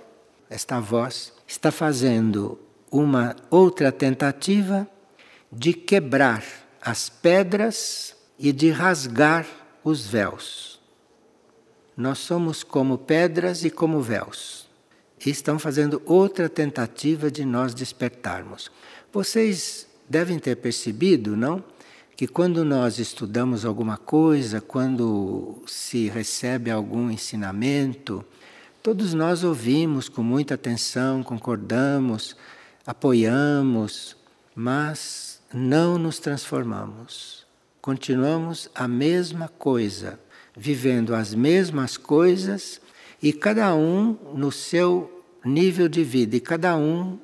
esta 0.52 0.80
voz 0.80 1.34
está 1.48 1.72
fazendo 1.72 2.60
uma 2.92 3.36
outra 3.50 3.92
tentativa 3.92 4.88
de 5.56 5.74
quebrar 5.74 6.44
as 6.82 7.10
pedras 7.10 8.16
e 8.38 8.52
de 8.52 8.72
rasgar 8.72 9.46
os 9.84 10.06
véus. 10.06 10.80
Nós 11.96 12.18
somos 12.20 12.64
como 12.64 12.98
pedras 12.98 13.64
e 13.64 13.70
como 13.70 14.02
véus. 14.02 14.68
E 15.26 15.30
estão 15.30 15.58
fazendo 15.58 16.02
outra 16.06 16.50
tentativa 16.50 17.32
de 17.32 17.46
nós 17.46 17.74
despertarmos. 17.74 18.72
Vocês 19.12 19.88
devem 20.10 20.40
ter 20.40 20.58
percebido, 20.58 21.38
não? 21.38 21.64
Que 22.16 22.28
quando 22.28 22.66
nós 22.66 23.00
estudamos 23.00 23.64
alguma 23.64 23.98
coisa, 23.98 24.60
quando 24.60 25.62
se 25.66 26.10
recebe 26.10 26.70
algum 26.70 27.10
ensinamento, 27.10 28.26
todos 28.82 29.14
nós 29.14 29.44
ouvimos 29.44 30.10
com 30.10 30.22
muita 30.22 30.56
atenção, 30.56 31.24
concordamos, 31.24 32.36
apoiamos, 32.86 34.18
mas 34.56 35.33
não 35.54 36.00
nos 36.00 36.18
transformamos. 36.18 37.46
Continuamos 37.80 38.70
a 38.74 38.88
mesma 38.88 39.48
coisa, 39.48 40.20
vivendo 40.56 41.14
as 41.14 41.34
mesmas 41.36 41.96
coisas 41.96 42.82
e 43.22 43.32
cada 43.32 43.76
um 43.76 44.18
no 44.34 44.52
seu 44.52 45.24
nível 45.46 45.88
de 45.88 46.04
vida 46.04 46.36
e 46.36 46.40
cada 46.40 46.76
um 46.76 47.20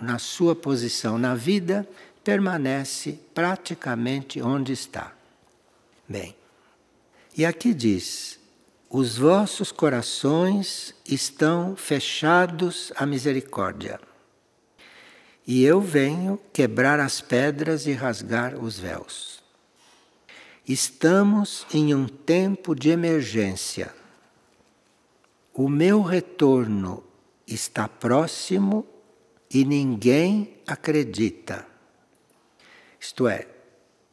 na 0.00 0.18
sua 0.18 0.56
posição 0.56 1.18
na 1.18 1.34
vida 1.34 1.88
permanece 2.24 3.20
praticamente 3.32 4.40
onde 4.42 4.72
está. 4.72 5.12
Bem, 6.08 6.34
e 7.36 7.44
aqui 7.44 7.74
diz: 7.74 8.40
os 8.90 9.18
vossos 9.18 9.70
corações 9.70 10.94
estão 11.06 11.76
fechados 11.76 12.92
à 12.96 13.04
misericórdia 13.04 14.00
e 15.48 15.64
eu 15.64 15.80
venho 15.80 16.38
quebrar 16.52 17.00
as 17.00 17.22
pedras 17.22 17.86
e 17.86 17.92
rasgar 17.94 18.62
os 18.62 18.78
véus. 18.78 19.42
estamos 20.68 21.66
em 21.72 21.94
um 21.94 22.06
tempo 22.06 22.74
de 22.74 22.90
emergência. 22.90 23.94
O 25.54 25.66
meu 25.66 26.02
retorno 26.02 27.02
está 27.46 27.88
próximo 27.88 28.86
e 29.50 29.64
ninguém 29.64 30.58
acredita. 30.66 31.66
Isto 33.00 33.26
é, 33.26 33.48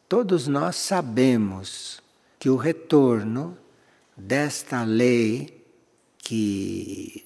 todos 0.07 0.47
nós 0.47 0.77
sabemos 0.77 2.01
que 2.39 2.49
o 2.49 2.55
retorno 2.55 3.57
desta 4.15 4.85
lei 4.85 5.65
que 6.17 7.25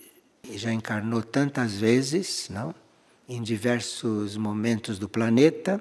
já 0.55 0.73
encarnou 0.73 1.21
tantas 1.21 1.73
vezes, 1.75 2.49
não? 2.49 2.73
Em 3.31 3.43
diversos 3.43 4.35
momentos 4.35 4.97
do 4.97 5.07
planeta, 5.07 5.79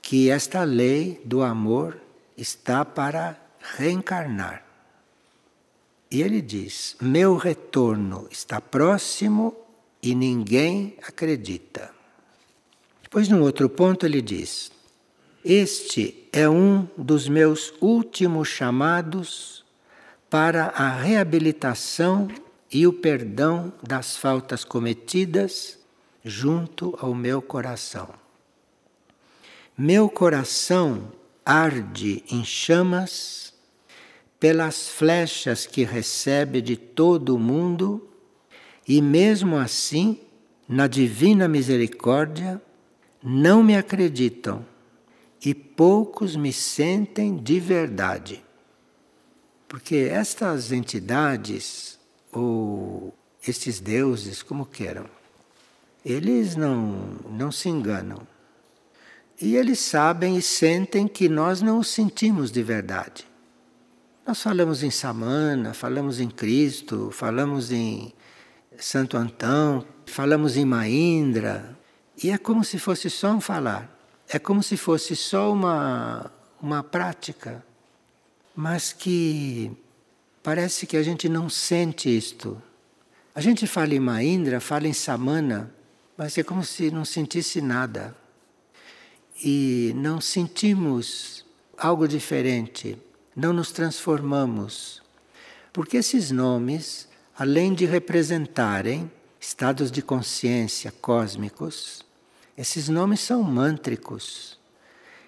que 0.00 0.30
esta 0.30 0.62
lei 0.62 1.20
do 1.24 1.42
amor 1.42 2.00
está 2.36 2.84
para 2.84 3.36
reencarnar. 3.76 4.64
E 6.08 6.22
ele 6.22 6.40
diz: 6.40 6.94
Meu 7.00 7.36
retorno 7.36 8.28
está 8.30 8.60
próximo 8.60 9.56
e 10.00 10.14
ninguém 10.14 10.96
acredita. 11.02 11.90
Depois, 13.02 13.28
num 13.28 13.42
outro 13.42 13.68
ponto, 13.68 14.06
ele 14.06 14.22
diz: 14.22 14.70
Este 15.44 16.28
é 16.32 16.48
um 16.48 16.86
dos 16.96 17.28
meus 17.28 17.74
últimos 17.80 18.46
chamados 18.46 19.64
para 20.30 20.66
a 20.66 20.88
reabilitação 20.90 22.28
e 22.72 22.86
o 22.86 22.92
perdão 22.92 23.72
das 23.82 24.16
faltas 24.16 24.62
cometidas 24.62 25.81
junto 26.24 26.96
ao 27.00 27.14
meu 27.14 27.42
coração. 27.42 28.08
Meu 29.76 30.08
coração 30.08 31.12
arde 31.44 32.24
em 32.30 32.44
chamas 32.44 33.52
pelas 34.38 34.88
flechas 34.88 35.66
que 35.66 35.84
recebe 35.84 36.60
de 36.60 36.76
todo 36.76 37.36
o 37.36 37.38
mundo, 37.38 38.08
e 38.86 39.00
mesmo 39.00 39.56
assim, 39.56 40.20
na 40.68 40.86
divina 40.86 41.46
misericórdia, 41.46 42.60
não 43.22 43.62
me 43.62 43.76
acreditam 43.76 44.66
e 45.44 45.54
poucos 45.54 46.36
me 46.36 46.52
sentem 46.52 47.36
de 47.36 47.60
verdade. 47.60 48.44
Porque 49.68 49.96
estas 50.10 50.72
entidades, 50.72 51.98
ou 52.32 53.14
estes 53.46 53.80
deuses, 53.80 54.42
como 54.42 54.66
queiram, 54.66 55.06
eles 56.04 56.56
não, 56.56 57.16
não 57.30 57.52
se 57.52 57.68
enganam. 57.68 58.26
E 59.40 59.56
eles 59.56 59.80
sabem 59.80 60.36
e 60.36 60.42
sentem 60.42 61.08
que 61.08 61.28
nós 61.28 61.62
não 61.62 61.78
os 61.78 61.88
sentimos 61.88 62.50
de 62.50 62.62
verdade. 62.62 63.26
Nós 64.26 64.40
falamos 64.40 64.82
em 64.82 64.90
Samana, 64.90 65.74
falamos 65.74 66.20
em 66.20 66.30
Cristo, 66.30 67.10
falamos 67.10 67.72
em 67.72 68.12
Santo 68.78 69.16
Antão, 69.16 69.84
falamos 70.06 70.56
em 70.56 70.64
Maindra, 70.64 71.76
e 72.22 72.30
é 72.30 72.38
como 72.38 72.62
se 72.62 72.78
fosse 72.78 73.10
só 73.10 73.32
um 73.32 73.40
falar, 73.40 73.98
é 74.28 74.38
como 74.38 74.62
se 74.62 74.76
fosse 74.76 75.16
só 75.16 75.52
uma, 75.52 76.30
uma 76.60 76.84
prática, 76.84 77.64
mas 78.54 78.92
que 78.92 79.72
parece 80.42 80.86
que 80.86 80.96
a 80.96 81.02
gente 81.02 81.28
não 81.28 81.48
sente 81.48 82.14
isto. 82.14 82.62
A 83.34 83.40
gente 83.40 83.66
fala 83.66 83.94
em 83.94 84.00
Maindra, 84.00 84.60
fala 84.60 84.86
em 84.86 84.92
Samana, 84.92 85.74
mas 86.16 86.36
é 86.38 86.42
como 86.42 86.64
se 86.64 86.90
não 86.90 87.04
sentisse 87.04 87.60
nada. 87.60 88.16
E 89.44 89.92
não 89.96 90.20
sentimos 90.20 91.44
algo 91.76 92.06
diferente 92.06 92.98
não 93.34 93.52
nos 93.52 93.72
transformamos. 93.72 95.02
Porque 95.72 95.96
esses 95.96 96.30
nomes, 96.30 97.08
além 97.36 97.74
de 97.74 97.84
representarem 97.84 99.10
estados 99.40 99.90
de 99.90 100.02
consciência 100.02 100.92
cósmicos, 101.00 102.04
esses 102.56 102.88
nomes 102.88 103.20
são 103.20 103.42
mântricos. 103.42 104.58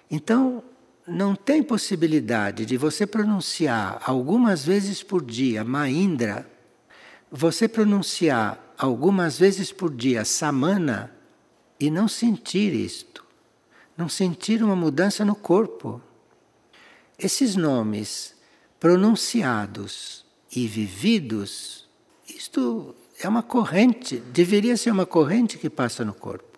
Então, 0.09 0.63
não 1.07 1.35
tem 1.35 1.61
possibilidade 1.61 2.65
de 2.65 2.77
você 2.77 3.05
pronunciar 3.05 4.01
algumas 4.03 4.63
vezes 4.63 5.03
por 5.03 5.23
dia 5.23 5.63
Maindra, 5.63 6.49
você 7.31 7.67
pronunciar 7.67 8.61
algumas 8.77 9.37
vezes 9.37 9.71
por 9.71 9.93
dia 9.93 10.25
Samana 10.25 11.11
e 11.79 11.89
não 11.89 12.07
sentir 12.07 12.73
isto, 12.73 13.23
não 13.97 14.09
sentir 14.09 14.63
uma 14.63 14.75
mudança 14.75 15.23
no 15.25 15.35
corpo. 15.35 16.01
Esses 17.17 17.55
nomes 17.55 18.35
pronunciados 18.79 20.25
e 20.53 20.67
vividos, 20.67 21.87
isto 22.27 22.95
é 23.19 23.27
uma 23.27 23.43
corrente, 23.43 24.17
deveria 24.17 24.75
ser 24.77 24.91
uma 24.91 25.05
corrente 25.05 25.57
que 25.57 25.69
passa 25.69 26.03
no 26.03 26.13
corpo. 26.13 26.55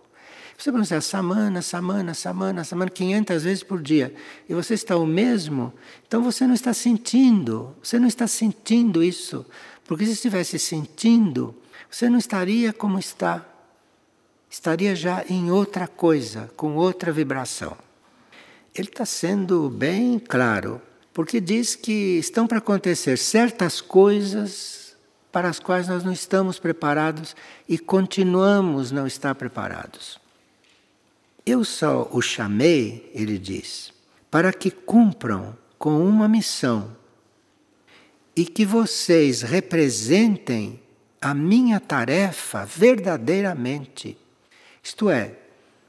Você 0.58 0.72
pronuncia 0.72 1.00
samana, 1.02 1.62
samana, 1.62 2.16
samana, 2.16 2.64
samana 2.64 2.90
500 2.90 3.44
vezes 3.44 3.64
por 3.64 3.80
dia 3.80 4.14
e 4.50 4.56
você 4.56 4.74
está 4.74 4.98
o 4.98 5.06
mesmo, 5.06 5.72
então 6.08 6.24
você 6.24 6.48
não 6.48 6.56
está 6.56 6.74
sentindo, 6.74 7.76
você 7.82 8.00
não 8.00 8.08
está 8.08 8.26
sentindo 8.26 9.04
isso. 9.04 9.46
Porque 9.86 10.06
se 10.06 10.14
estivesse 10.14 10.58
sentindo, 10.58 11.56
você 11.90 12.10
não 12.10 12.18
estaria 12.18 12.72
como 12.72 13.00
está. 13.00 13.46
Estaria 14.50 14.96
já 14.96 15.26
em 15.30 15.52
outra 15.52 15.88
coisa, 15.88 16.50
com 16.56 16.76
outra 16.76 17.12
vibração 17.12 17.78
ele 18.80 18.90
está 18.90 19.06
sendo 19.06 19.70
bem 19.70 20.20
claro, 20.20 20.82
porque 21.14 21.42
diz 21.42 21.76
que 21.76 22.18
estão 22.20 22.48
para 22.48 22.60
acontecer 22.60 23.18
certas 23.18 23.82
coisas 23.82 24.96
para 25.32 25.50
as 25.50 25.60
quais 25.60 25.88
nós 25.88 26.04
não 26.04 26.12
estamos 26.12 26.60
preparados 26.60 27.36
e 27.68 27.78
continuamos 27.78 28.92
não 28.92 29.06
estar 29.06 29.34
preparados. 29.36 30.20
Eu 31.46 31.64
só 31.64 32.10
o 32.12 32.22
chamei, 32.22 33.10
ele 33.14 33.38
diz, 33.38 33.94
para 34.30 34.52
que 34.54 34.70
cumpram 34.70 35.58
com 35.78 36.00
uma 36.06 36.28
missão 36.28 36.96
e 38.36 38.46
que 38.46 38.66
vocês 38.66 39.42
representem 39.42 40.80
a 41.22 41.34
minha 41.34 41.80
tarefa 41.80 42.66
verdadeiramente. 42.66 44.18
Isto 44.84 45.10
é, 45.10 45.34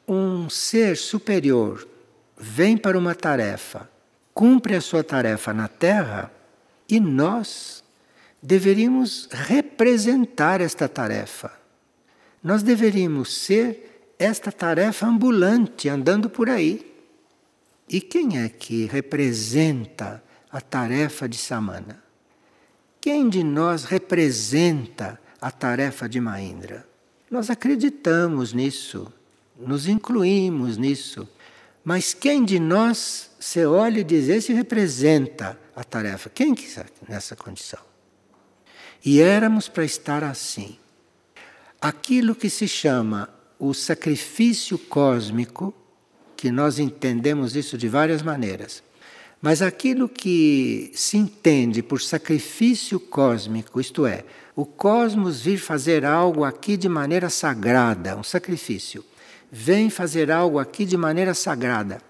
um 0.06 0.48
ser 0.48 0.96
superior 0.96 1.86
vem 2.36 2.76
para 2.76 2.98
uma 2.98 3.14
tarefa, 3.14 3.88
cumpre 4.32 4.74
a 4.74 4.80
sua 4.80 5.04
tarefa 5.04 5.52
na 5.52 5.68
Terra 5.68 6.32
e 6.88 6.98
nós 6.98 7.84
deveríamos 8.42 9.28
representar 9.30 10.60
esta 10.60 10.88
tarefa. 10.88 11.52
Nós 12.42 12.62
deveríamos 12.62 13.36
ser 13.36 14.14
esta 14.18 14.50
tarefa 14.50 15.06
ambulante, 15.06 15.88
andando 15.88 16.30
por 16.30 16.48
aí. 16.48 16.88
E 17.88 18.00
quem 18.00 18.42
é 18.42 18.48
que 18.48 18.86
representa 18.86 20.22
a 20.50 20.60
tarefa 20.60 21.28
de 21.28 21.36
Samana? 21.36 22.07
Quem 23.00 23.28
de 23.28 23.42
nós 23.44 23.84
representa 23.84 25.20
a 25.40 25.50
tarefa 25.50 26.08
de 26.08 26.20
Maindra? 26.20 26.86
Nós 27.30 27.50
acreditamos 27.50 28.52
nisso, 28.52 29.12
nos 29.58 29.86
incluímos 29.86 30.76
nisso 30.76 31.28
mas 31.88 32.12
quem 32.12 32.44
de 32.44 32.58
nós 32.58 33.30
se 33.40 33.64
olha 33.64 34.00
e 34.00 34.04
diz, 34.04 34.28
esse 34.28 34.52
representa 34.52 35.58
a 35.74 35.82
tarefa? 35.82 36.28
Quem 36.28 36.54
que 36.54 36.66
está 36.66 36.84
nessa 37.08 37.34
condição? 37.34 37.80
E 39.02 39.22
éramos 39.22 39.68
para 39.68 39.86
estar 39.86 40.22
assim. 40.22 40.76
Aquilo 41.80 42.34
que 42.34 42.50
se 42.50 42.68
chama 42.68 43.30
o 43.58 43.72
sacrifício 43.72 44.78
cósmico, 44.78 45.72
que 46.36 46.50
nós 46.50 46.78
entendemos 46.78 47.56
isso 47.56 47.78
de 47.78 47.88
várias 47.88 48.20
maneiras, 48.20 48.82
mas 49.40 49.62
aquilo 49.62 50.08
que 50.08 50.90
se 50.94 51.16
entende 51.16 51.82
por 51.82 52.00
sacrifício 52.00 52.98
cósmico, 52.98 53.80
isto 53.80 54.06
é, 54.06 54.24
o 54.56 54.64
cosmos 54.64 55.40
vir 55.40 55.58
fazer 55.58 56.04
algo 56.04 56.44
aqui 56.44 56.76
de 56.76 56.88
maneira 56.88 57.30
sagrada, 57.30 58.16
um 58.16 58.24
sacrifício 58.24 59.04
vem 59.50 59.90
fazer 59.90 60.30
algo 60.30 60.58
aqui 60.58 60.84
de 60.84 60.96
maneira 60.96 61.34
sagrada. 61.34 62.00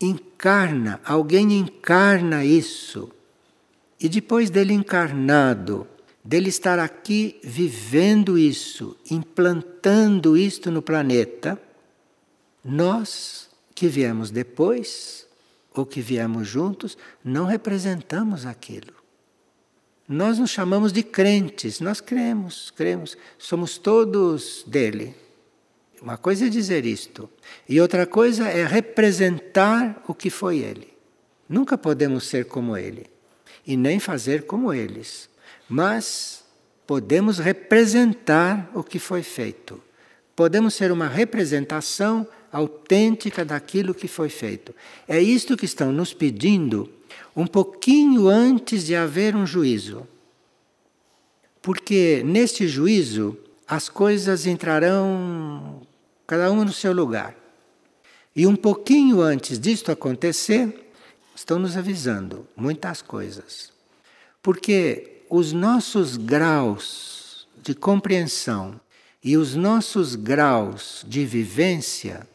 Encarna, 0.00 1.00
alguém 1.04 1.52
encarna 1.52 2.44
isso. 2.44 3.10
E 3.98 4.08
depois 4.08 4.50
dele 4.50 4.74
encarnado, 4.74 5.86
dele 6.22 6.48
estar 6.48 6.78
aqui 6.78 7.38
vivendo 7.42 8.36
isso, 8.36 8.96
implantando 9.10 10.36
isto 10.36 10.70
no 10.70 10.82
planeta, 10.82 11.60
nós 12.64 13.48
que 13.74 13.88
viemos 13.88 14.30
depois, 14.30 15.23
ou 15.74 15.84
que 15.84 16.00
viemos 16.00 16.46
juntos, 16.46 16.96
não 17.22 17.44
representamos 17.46 18.46
aquilo. 18.46 18.94
Nós 20.08 20.38
nos 20.38 20.50
chamamos 20.50 20.92
de 20.92 21.02
crentes, 21.02 21.80
nós 21.80 22.00
cremos, 22.00 22.70
cremos, 22.70 23.16
somos 23.38 23.78
todos 23.78 24.62
dele. 24.66 25.14
Uma 26.00 26.18
coisa 26.18 26.46
é 26.46 26.48
dizer 26.50 26.84
isto, 26.84 27.28
e 27.66 27.80
outra 27.80 28.06
coisa 28.06 28.46
é 28.46 28.66
representar 28.66 30.02
o 30.06 30.14
que 30.14 30.28
foi 30.28 30.58
ele. 30.58 30.92
Nunca 31.48 31.78
podemos 31.78 32.24
ser 32.24 32.44
como 32.44 32.76
ele 32.76 33.10
e 33.66 33.76
nem 33.76 33.98
fazer 33.98 34.44
como 34.44 34.72
eles, 34.72 35.28
mas 35.68 36.44
podemos 36.86 37.38
representar 37.38 38.70
o 38.74 38.82
que 38.82 38.98
foi 38.98 39.22
feito. 39.22 39.82
Podemos 40.36 40.74
ser 40.74 40.92
uma 40.92 41.08
representação 41.08 42.26
autêntica 42.54 43.44
daquilo 43.44 43.92
que 43.92 44.06
foi 44.06 44.28
feito. 44.28 44.72
É 45.08 45.20
isto 45.20 45.56
que 45.56 45.64
estão 45.64 45.90
nos 45.90 46.14
pedindo 46.14 46.88
um 47.34 47.48
pouquinho 47.48 48.28
antes 48.28 48.86
de 48.86 48.94
haver 48.94 49.34
um 49.34 49.44
juízo. 49.44 50.06
Porque 51.60 52.22
neste 52.24 52.68
juízo 52.68 53.36
as 53.66 53.88
coisas 53.88 54.46
entrarão 54.46 55.82
cada 56.28 56.48
uma 56.52 56.64
no 56.64 56.72
seu 56.72 56.92
lugar. 56.92 57.34
E 58.36 58.46
um 58.46 58.54
pouquinho 58.54 59.20
antes 59.20 59.58
disto 59.58 59.90
acontecer, 59.90 60.92
estão 61.34 61.58
nos 61.58 61.76
avisando 61.76 62.46
muitas 62.56 63.02
coisas. 63.02 63.72
Porque 64.40 65.22
os 65.28 65.52
nossos 65.52 66.16
graus 66.16 67.48
de 67.60 67.74
compreensão 67.74 68.80
e 69.24 69.36
os 69.36 69.56
nossos 69.56 70.14
graus 70.14 71.04
de 71.08 71.24
vivência 71.24 72.28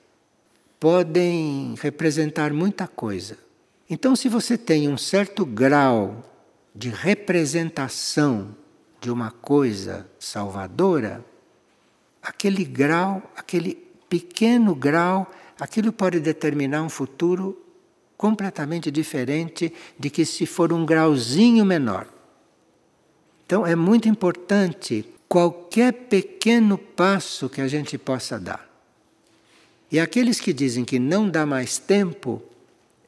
podem 0.80 1.76
representar 1.82 2.54
muita 2.54 2.88
coisa. 2.88 3.38
Então, 3.90 4.16
se 4.16 4.30
você 4.30 4.58
tem 4.58 4.88
um 4.88 4.98
certo 4.98 5.46
grau 5.46 6.24
de 6.74 6.90
representação 6.90 8.56
de 9.02 9.12
uma 9.12 9.32
coisa 9.32 10.10
salvadora, 10.20 11.26
aquele 12.22 12.64
grau, 12.64 13.22
aquele 13.36 13.76
pequeno 14.08 14.76
grau, 14.76 15.30
aquilo 15.60 15.92
pode 15.92 16.20
determinar 16.20 16.84
um 16.84 16.90
futuro 16.90 17.66
completamente 18.16 18.92
diferente 18.92 19.74
de 19.98 20.10
que 20.10 20.26
se 20.26 20.46
for 20.46 20.72
um 20.72 20.86
grauzinho 20.86 21.66
menor. 21.66 22.08
Então 23.46 23.66
é 23.66 23.76
muito 23.76 24.08
importante 24.08 25.06
qualquer 25.28 25.94
pequeno 25.94 26.78
passo 26.78 27.50
que 27.50 27.62
a 27.62 27.68
gente 27.68 27.98
possa 27.98 28.40
dar. 28.40 28.69
E 29.92 30.00
aqueles 30.00 30.40
que 30.40 30.54
dizem 30.54 30.86
que 30.86 31.00
não 31.00 31.30
dá 31.30 31.46
mais 31.46 31.78
tempo, 31.78 32.42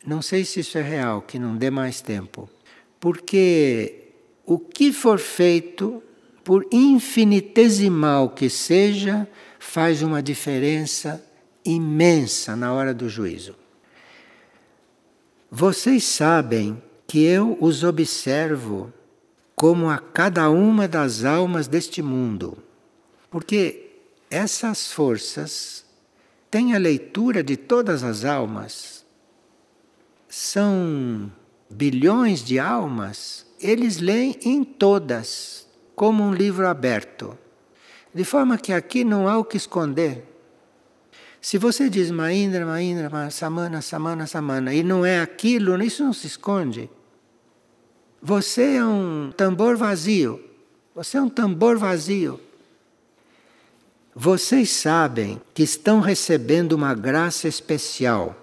não 0.06 0.22
sei 0.22 0.44
se 0.44 0.62
isso 0.62 0.78
é 0.78 0.82
real, 0.82 1.22
que 1.22 1.38
não 1.38 1.56
dê 1.56 1.70
mais 1.70 2.02
tempo. 2.02 2.50
Porque 3.00 4.10
o 4.46 4.58
que 4.58 4.92
for 4.92 5.20
feito, 5.20 6.02
por 6.44 6.66
infinitesimal 6.72 8.30
que 8.30 8.50
seja, 8.50 9.28
faz 9.60 10.02
uma 10.02 10.24
diferença 10.24 11.24
imensa 11.64 12.56
na 12.56 12.74
hora 12.74 12.94
do 12.94 13.08
juízo. 13.08 13.56
Vocês 15.50 16.04
sabem 16.04 16.82
que 17.06 17.24
eu 17.24 17.58
os 17.60 17.84
observo 17.84 18.92
como 19.56 19.90
a 19.90 20.00
cada 20.00 20.50
uma 20.50 20.88
das 20.88 21.24
almas 21.24 21.68
deste 21.68 22.02
mundo, 22.02 22.58
porque 23.30 23.92
essas 24.30 24.92
forças 24.92 25.81
têm 26.52 26.76
a 26.76 26.78
leitura 26.78 27.42
de 27.42 27.56
todas 27.56 28.04
as 28.04 28.26
almas. 28.26 29.06
São 30.28 31.32
bilhões 31.70 32.44
de 32.44 32.60
almas, 32.60 33.46
eles 33.60 34.00
leem 34.00 34.38
em 34.44 34.64
todas, 34.64 35.66
como 35.96 36.24
um 36.24 36.34
livro 36.34 36.68
aberto. 36.68 37.38
De 38.14 38.26
forma 38.26 38.58
que 38.58 38.74
aqui 38.74 39.06
não 39.06 39.28
há 39.28 39.38
o 39.38 39.46
que 39.46 39.56
esconder. 39.56 40.28
Se 41.40 41.58
você 41.58 41.90
diz 41.90 42.12
Maindra, 42.12 42.66
Maindra, 42.66 43.30
Samana, 43.32 43.82
Samana, 43.82 44.28
Samana, 44.28 44.74
e 44.74 44.84
não 44.84 45.06
é 45.06 45.22
aquilo, 45.22 45.82
isso 45.82 46.04
não 46.04 46.14
se 46.14 46.28
esconde. 46.28 46.90
Você 48.22 48.76
é 48.76 48.86
um 48.86 49.32
tambor 49.36 49.76
vazio. 49.78 50.40
Você 50.94 51.18
é 51.18 51.22
um 51.22 51.30
tambor 51.30 51.78
vazio. 51.78 52.40
Vocês 54.16 54.70
sabem 54.70 55.42
que 55.54 55.64
estão 55.64 56.00
recebendo 56.00 56.74
uma 56.74 56.94
graça 56.94 57.48
especial, 57.48 58.36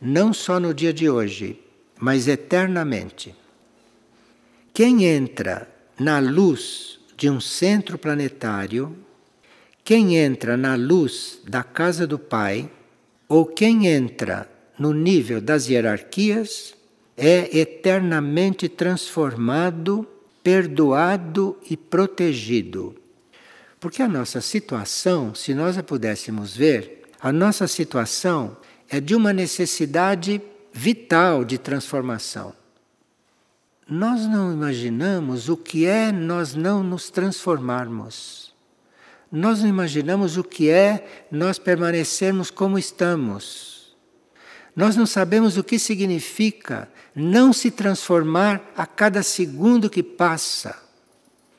não 0.00 0.32
só 0.32 0.60
no 0.60 0.74
dia 0.74 0.92
de 0.92 1.08
hoje, 1.08 1.60
mas 1.98 2.28
eternamente. 2.28 3.34
Quem 4.72 5.04
entra 5.04 5.68
na 5.98 6.18
luz 6.18 7.00
de 7.16 7.28
um 7.28 7.40
centro 7.40 7.98
planetário 7.98 8.96
quem 9.88 10.18
entra 10.18 10.54
na 10.54 10.74
luz 10.74 11.40
da 11.48 11.62
casa 11.62 12.06
do 12.06 12.18
Pai, 12.18 12.70
ou 13.26 13.46
quem 13.46 13.86
entra 13.86 14.46
no 14.78 14.92
nível 14.92 15.40
das 15.40 15.66
hierarquias, 15.66 16.74
é 17.16 17.58
eternamente 17.58 18.68
transformado, 18.68 20.06
perdoado 20.42 21.56
e 21.70 21.74
protegido. 21.74 22.96
Porque 23.80 24.02
a 24.02 24.08
nossa 24.08 24.40
situação, 24.40 25.34
se 25.34 25.54
nós 25.54 25.78
a 25.78 25.82
pudéssemos 25.82 26.56
ver, 26.56 27.02
a 27.20 27.30
nossa 27.30 27.68
situação 27.68 28.56
é 28.88 29.00
de 29.00 29.14
uma 29.14 29.32
necessidade 29.32 30.40
vital 30.72 31.44
de 31.44 31.58
transformação. 31.58 32.52
Nós 33.88 34.26
não 34.26 34.52
imaginamos 34.52 35.48
o 35.48 35.56
que 35.56 35.86
é 35.86 36.12
nós 36.12 36.54
não 36.54 36.82
nos 36.82 37.08
transformarmos. 37.08 38.54
Nós 39.30 39.62
não 39.62 39.68
imaginamos 39.68 40.36
o 40.36 40.44
que 40.44 40.70
é 40.70 41.26
nós 41.30 41.58
permanecermos 41.58 42.50
como 42.50 42.78
estamos. 42.78 43.96
Nós 44.74 44.96
não 44.96 45.06
sabemos 45.06 45.56
o 45.56 45.64
que 45.64 45.78
significa 45.78 46.88
não 47.14 47.52
se 47.52 47.70
transformar 47.70 48.72
a 48.76 48.86
cada 48.86 49.22
segundo 49.22 49.90
que 49.90 50.02
passa. 50.02 50.87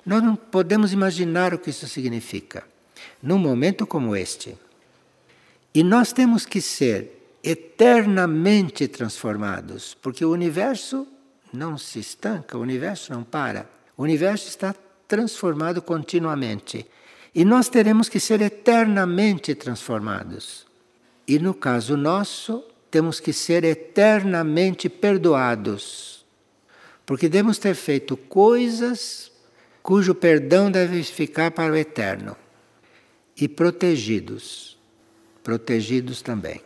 Nós 0.06 0.24
não 0.24 0.36
podemos 0.36 0.94
imaginar 0.94 1.54
o 1.54 1.60
que 1.60 1.70
isso 1.70 1.88
significa 1.88 2.64
num 3.22 3.38
momento 3.38 3.86
como 3.86 4.16
este. 4.16 4.58
E 5.74 5.84
nós 5.84 6.12
temos 6.12 6.46
que 6.46 6.62
ser 6.62 7.38
eternamente 7.44 8.88
transformados, 8.88 9.96
porque 10.02 10.26
o 10.26 10.32
universo 10.32 11.08
não 11.54 11.78
se 11.78 12.00
estanca, 12.00 12.58
o 12.58 12.62
universo 12.62 13.14
não 13.14 13.24
para. 13.24 13.70
O 13.96 14.04
universo 14.04 14.48
está 14.48 14.74
transformado 15.08 15.82
continuamente. 15.82 16.86
E 17.34 17.46
nós 17.46 17.70
teremos 17.70 18.10
que 18.10 18.20
ser 18.20 18.42
eternamente 18.42 19.54
transformados. 19.56 20.66
E 21.28 21.38
no 21.38 21.54
caso 21.54 21.96
nosso, 21.96 22.64
temos 22.90 23.20
que 23.20 23.32
ser 23.32 23.64
eternamente 23.64 24.90
perdoados. 24.90 26.26
Porque 27.06 27.30
devemos 27.30 27.58
ter 27.58 27.76
feito 27.76 28.18
coisas 28.18 29.29
cujo 29.90 30.14
perdão 30.14 30.70
deve 30.70 31.02
ficar 31.02 31.50
para 31.50 31.74
o 31.74 31.76
eterno. 31.76 32.38
E 33.36 33.48
protegidos. 33.48 34.78
Protegidos 35.44 36.22
também. 36.22 36.62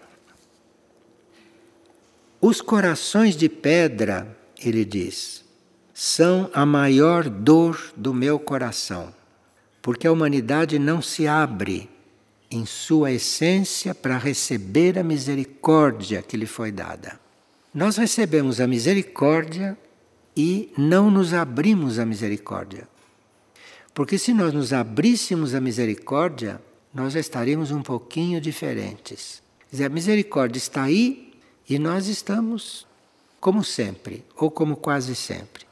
Os 2.42 2.60
corações 2.60 3.38
de 3.38 3.48
pedra, 3.48 4.38
ele 4.62 4.84
diz, 4.84 5.46
são 5.94 6.50
a 6.54 6.66
maior 6.66 7.30
dor 7.30 7.94
do 7.96 8.14
meu 8.14 8.38
coração 8.38 9.14
porque 9.82 10.06
a 10.06 10.12
humanidade 10.12 10.78
não 10.78 11.02
se 11.02 11.26
abre 11.26 11.90
em 12.52 12.66
sua 12.66 13.12
essência 13.12 13.96
para 13.96 14.18
receber 14.18 15.00
a 15.00 15.04
misericórdia 15.04 16.22
que 16.22 16.36
lhe 16.36 16.46
foi 16.46 16.74
dada. 16.74 17.18
Nós 17.74 17.96
recebemos 17.96 18.60
a 18.60 18.68
misericórdia 18.68 19.78
e 20.36 20.74
não 20.78 21.10
nos 21.10 21.34
abrimos 21.34 22.00
à 22.00 22.06
misericórdia. 22.06 22.93
Porque 23.94 24.18
se 24.18 24.34
nós 24.34 24.54
nos 24.54 24.74
abríssemos 24.74 25.54
à 25.54 25.62
misericórdia, 25.62 26.62
nós 26.94 27.14
já 27.14 27.20
estaríamos 27.20 27.72
um 27.72 27.82
pouquinho 27.82 28.42
diferentes. 28.42 29.42
Quer 29.70 29.76
dizer, 29.76 29.86
a 29.86 29.90
misericórdia 29.90 30.58
está 30.58 30.84
aí 30.84 31.34
e 31.70 31.78
nós 31.78 32.08
estamos 32.08 32.88
como 33.40 33.64
sempre, 33.64 34.24
ou 34.38 34.50
como 34.50 34.76
quase 34.76 35.16
sempre. 35.16 35.66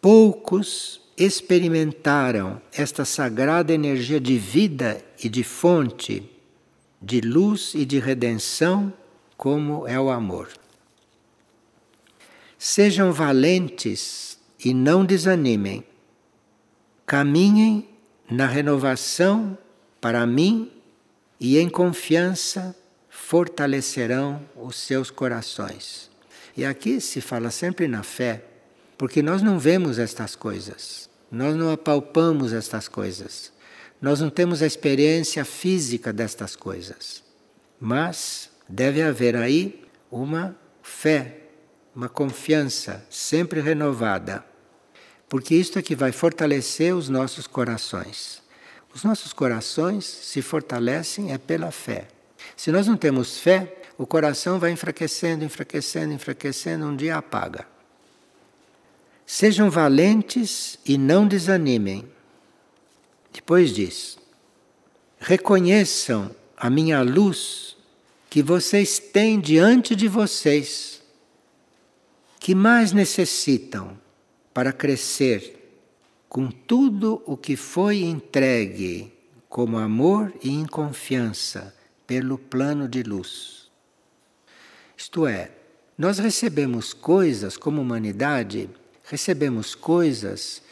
Poucos 0.00 1.00
experimentaram 1.16 2.60
esta 2.72 3.04
sagrada 3.04 3.72
energia 3.72 4.20
de 4.20 4.38
vida 4.38 5.02
e 5.22 5.28
de 5.28 5.42
fonte, 5.42 6.30
de 7.00 7.20
luz 7.20 7.72
e 7.74 7.84
de 7.84 7.98
redenção, 7.98 8.92
como 9.36 9.88
é 9.88 9.98
o 9.98 10.10
amor. 10.10 10.48
Sejam 12.58 13.12
valentes 13.12 14.38
e 14.64 14.72
não 14.72 15.04
desanimem. 15.04 15.84
Caminhem 17.06 17.88
na 18.28 18.46
renovação 18.46 19.56
para 20.00 20.26
mim 20.26 20.72
e 21.38 21.56
em 21.58 21.68
confiança 21.68 22.74
fortalecerão 23.08 24.42
os 24.56 24.76
seus 24.76 25.10
corações. 25.10 26.10
E 26.56 26.64
aqui 26.64 27.00
se 27.00 27.20
fala 27.20 27.50
sempre 27.50 27.86
na 27.86 28.02
fé, 28.02 28.42
porque 28.98 29.22
nós 29.22 29.42
não 29.42 29.58
vemos 29.58 29.98
estas 29.98 30.34
coisas. 30.34 31.08
Nós 31.30 31.54
não 31.54 31.70
apalpamos 31.70 32.52
estas 32.52 32.88
coisas. 32.88 33.52
Nós 34.00 34.20
não 34.20 34.30
temos 34.30 34.62
a 34.62 34.66
experiência 34.66 35.44
física 35.44 36.12
destas 36.12 36.56
coisas. 36.56 37.22
Mas 37.80 38.50
deve 38.68 39.02
haver 39.02 39.36
aí 39.36 39.84
uma 40.10 40.56
fé, 40.82 41.40
uma 41.94 42.08
confiança 42.08 43.04
sempre 43.10 43.60
renovada, 43.60 44.44
porque 45.28 45.54
isto 45.54 45.78
é 45.78 45.82
que 45.82 45.96
vai 45.96 46.12
fortalecer 46.12 46.94
os 46.94 47.08
nossos 47.08 47.46
corações. 47.46 48.42
Os 48.94 49.02
nossos 49.02 49.32
corações 49.32 50.04
se 50.04 50.40
fortalecem 50.40 51.32
é 51.32 51.38
pela 51.38 51.70
fé. 51.70 52.08
Se 52.56 52.70
nós 52.70 52.86
não 52.86 52.96
temos 52.96 53.38
fé, 53.38 53.82
o 53.98 54.06
coração 54.06 54.58
vai 54.58 54.70
enfraquecendo, 54.70 55.44
enfraquecendo, 55.44 56.12
enfraquecendo, 56.12 56.86
um 56.86 56.96
dia 56.96 57.16
apaga. 57.16 57.66
Sejam 59.26 59.68
valentes 59.68 60.78
e 60.86 60.96
não 60.96 61.26
desanimem. 61.26 62.08
Depois 63.32 63.74
diz: 63.74 64.16
reconheçam 65.18 66.30
a 66.56 66.70
minha 66.70 67.02
luz 67.02 67.76
que 68.30 68.42
vocês 68.42 68.98
têm 68.98 69.40
diante 69.40 69.96
de 69.96 70.06
vocês, 70.06 71.02
que 72.38 72.54
mais 72.54 72.92
necessitam 72.92 73.98
para 74.56 74.72
crescer 74.72 75.84
com 76.30 76.50
tudo 76.50 77.22
o 77.26 77.36
que 77.36 77.56
foi 77.56 77.98
entregue 77.98 79.12
como 79.50 79.76
amor 79.76 80.32
e 80.42 80.48
em 80.48 80.64
confiança 80.64 81.76
pelo 82.06 82.38
plano 82.38 82.88
de 82.88 83.02
luz. 83.02 83.70
Isto 84.96 85.26
é, 85.26 85.50
nós 85.98 86.18
recebemos 86.18 86.94
coisas 86.94 87.58
como 87.58 87.82
humanidade, 87.82 88.70
recebemos 89.04 89.74
coisas 89.74 90.62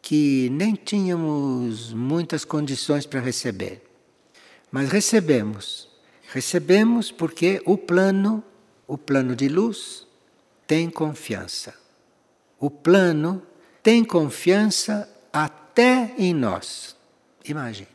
que 0.00 0.48
nem 0.48 0.74
tínhamos 0.74 1.92
muitas 1.92 2.42
condições 2.42 3.04
para 3.04 3.20
receber. 3.20 3.82
Mas 4.72 4.88
recebemos. 4.88 5.90
Recebemos 6.32 7.12
porque 7.12 7.60
o 7.66 7.76
plano, 7.76 8.42
o 8.88 8.96
plano 8.96 9.36
de 9.36 9.46
luz, 9.46 10.06
tem 10.66 10.88
confiança. 10.88 11.84
O 12.58 12.70
plano 12.70 13.42
tem 13.82 14.04
confiança 14.04 15.08
até 15.32 16.14
em 16.18 16.34
nós. 16.34 16.96
Imagine. 17.44 17.88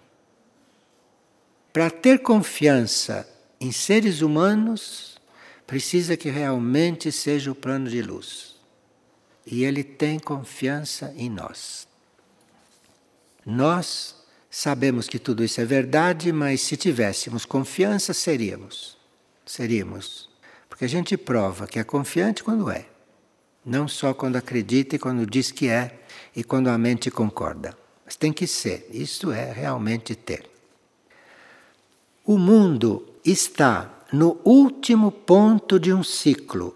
Para 1.73 1.89
ter 1.89 2.19
confiança 2.19 3.27
em 3.59 3.71
seres 3.71 4.21
humanos, 4.21 5.17
precisa 5.65 6.17
que 6.17 6.29
realmente 6.29 7.11
seja 7.11 7.51
o 7.51 7.55
plano 7.55 7.89
de 7.89 8.01
luz. 8.01 8.55
E 9.45 9.63
ele 9.63 9.83
tem 9.83 10.19
confiança 10.19 11.13
em 11.15 11.29
nós. 11.29 11.87
Nós 13.45 14.15
sabemos 14.49 15.07
que 15.07 15.17
tudo 15.17 15.43
isso 15.43 15.59
é 15.61 15.65
verdade, 15.65 16.31
mas 16.31 16.61
se 16.61 16.77
tivéssemos 16.77 17.45
confiança, 17.45 18.13
seríamos. 18.13 18.97
Seríamos. 19.45 20.29
Porque 20.69 20.85
a 20.85 20.89
gente 20.89 21.17
prova 21.17 21.65
que 21.67 21.79
é 21.79 21.83
confiante 21.83 22.43
quando 22.43 22.69
é. 22.69 22.90
Não 23.65 23.87
só 23.87 24.13
quando 24.13 24.37
acredita 24.37 24.95
e 24.95 24.99
quando 24.99 25.25
diz 25.25 25.51
que 25.51 25.67
é 25.67 25.99
e 26.35 26.43
quando 26.43 26.67
a 26.69 26.77
mente 26.77 27.11
concorda. 27.11 27.77
Mas 28.05 28.15
tem 28.15 28.33
que 28.33 28.47
ser. 28.47 28.87
Isso 28.91 29.31
é 29.31 29.51
realmente 29.51 30.15
ter. 30.15 30.49
O 32.25 32.37
mundo 32.37 33.07
está 33.23 33.89
no 34.11 34.39
último 34.43 35.11
ponto 35.11 35.79
de 35.79 35.93
um 35.93 36.03
ciclo. 36.03 36.75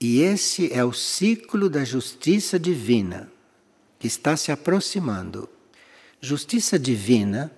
E 0.00 0.20
esse 0.20 0.72
é 0.72 0.84
o 0.84 0.92
ciclo 0.92 1.68
da 1.68 1.84
justiça 1.84 2.58
divina, 2.58 3.30
que 3.98 4.06
está 4.06 4.36
se 4.36 4.50
aproximando. 4.50 5.48
Justiça 6.20 6.78
divina 6.78 7.52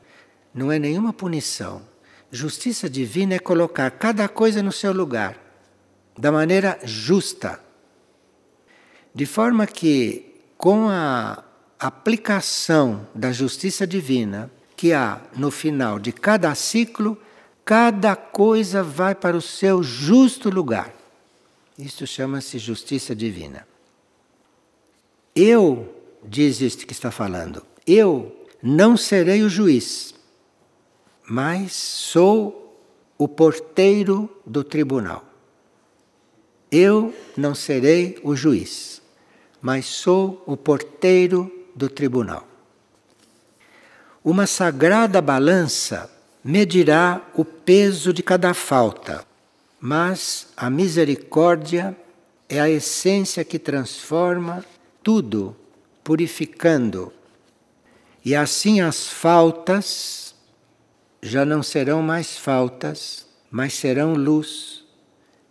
não 0.55 0.73
é 0.73 0.79
nenhuma 0.79 1.13
punição. 1.13 1.83
Justiça 2.31 2.89
divina 2.89 3.35
é 3.35 3.39
colocar 3.39 3.91
cada 3.91 4.29
coisa 4.29 4.63
no 4.63 4.73
seu 4.73 4.93
lugar, 4.93 5.39
da 6.19 6.33
maneira 6.33 6.79
justa. 6.83 7.61
De 9.15 9.27
forma 9.27 9.67
que, 9.67 10.41
com 10.57 10.89
a 10.89 11.45
aplicação 11.79 13.07
da 13.15 13.33
justiça 13.33 13.87
divina 13.87 14.51
que 14.77 14.93
há 14.93 15.21
no 15.37 15.51
final 15.51 15.99
de 15.99 16.13
cada 16.13 16.55
ciclo, 16.55 17.19
cada 17.65 18.17
coisa 18.17 18.83
vai 18.83 19.15
para 19.15 19.37
o 19.37 19.43
seu 19.43 19.83
justo 19.83 20.49
lugar. 20.49 20.95
Isto 21.79 22.07
chama-se 22.07 22.59
justiça 22.59 23.15
divina. 23.15 23.67
Eu, 25.35 25.95
diz 26.23 26.61
este 26.61 26.87
que 26.87 26.93
está 26.93 27.11
falando, 27.11 27.65
eu 27.87 28.47
não 28.63 28.97
serei 28.97 29.43
o 29.43 29.49
juiz, 29.49 30.15
mas 31.29 31.73
sou 31.73 32.81
o 33.19 33.27
porteiro 33.27 34.31
do 34.47 34.63
tribunal. 34.63 35.25
Eu 36.71 37.15
não 37.37 37.55
serei 37.55 38.19
o 38.23 38.35
juiz, 38.35 39.02
mas 39.63 39.87
sou 39.87 40.43
o 40.45 40.57
porteiro 40.57 41.51
do 41.75 41.89
tribunal. 41.89 42.47
Uma 44.25 44.47
sagrada 44.47 45.23
balança 45.23 46.11
medirá 46.45 47.23
o 47.35 47.45
peso 47.45 48.13
de 48.13 48.23
cada 48.23 48.53
falta, 48.53 49.25
mas 49.81 50.49
a 50.57 50.69
misericórdia 50.69 51.97
é 52.49 52.61
a 52.61 52.69
essência 52.69 53.45
que 53.45 53.59
transforma 53.59 54.65
tudo, 55.03 55.57
purificando. 56.03 57.13
E 58.25 58.35
assim 58.35 58.81
as 58.81 59.09
faltas 59.09 60.35
já 61.23 61.45
não 61.45 61.63
serão 61.63 62.03
mais 62.03 62.37
faltas, 62.37 63.27
mas 63.51 63.75
serão 63.75 64.15
luz 64.15 64.85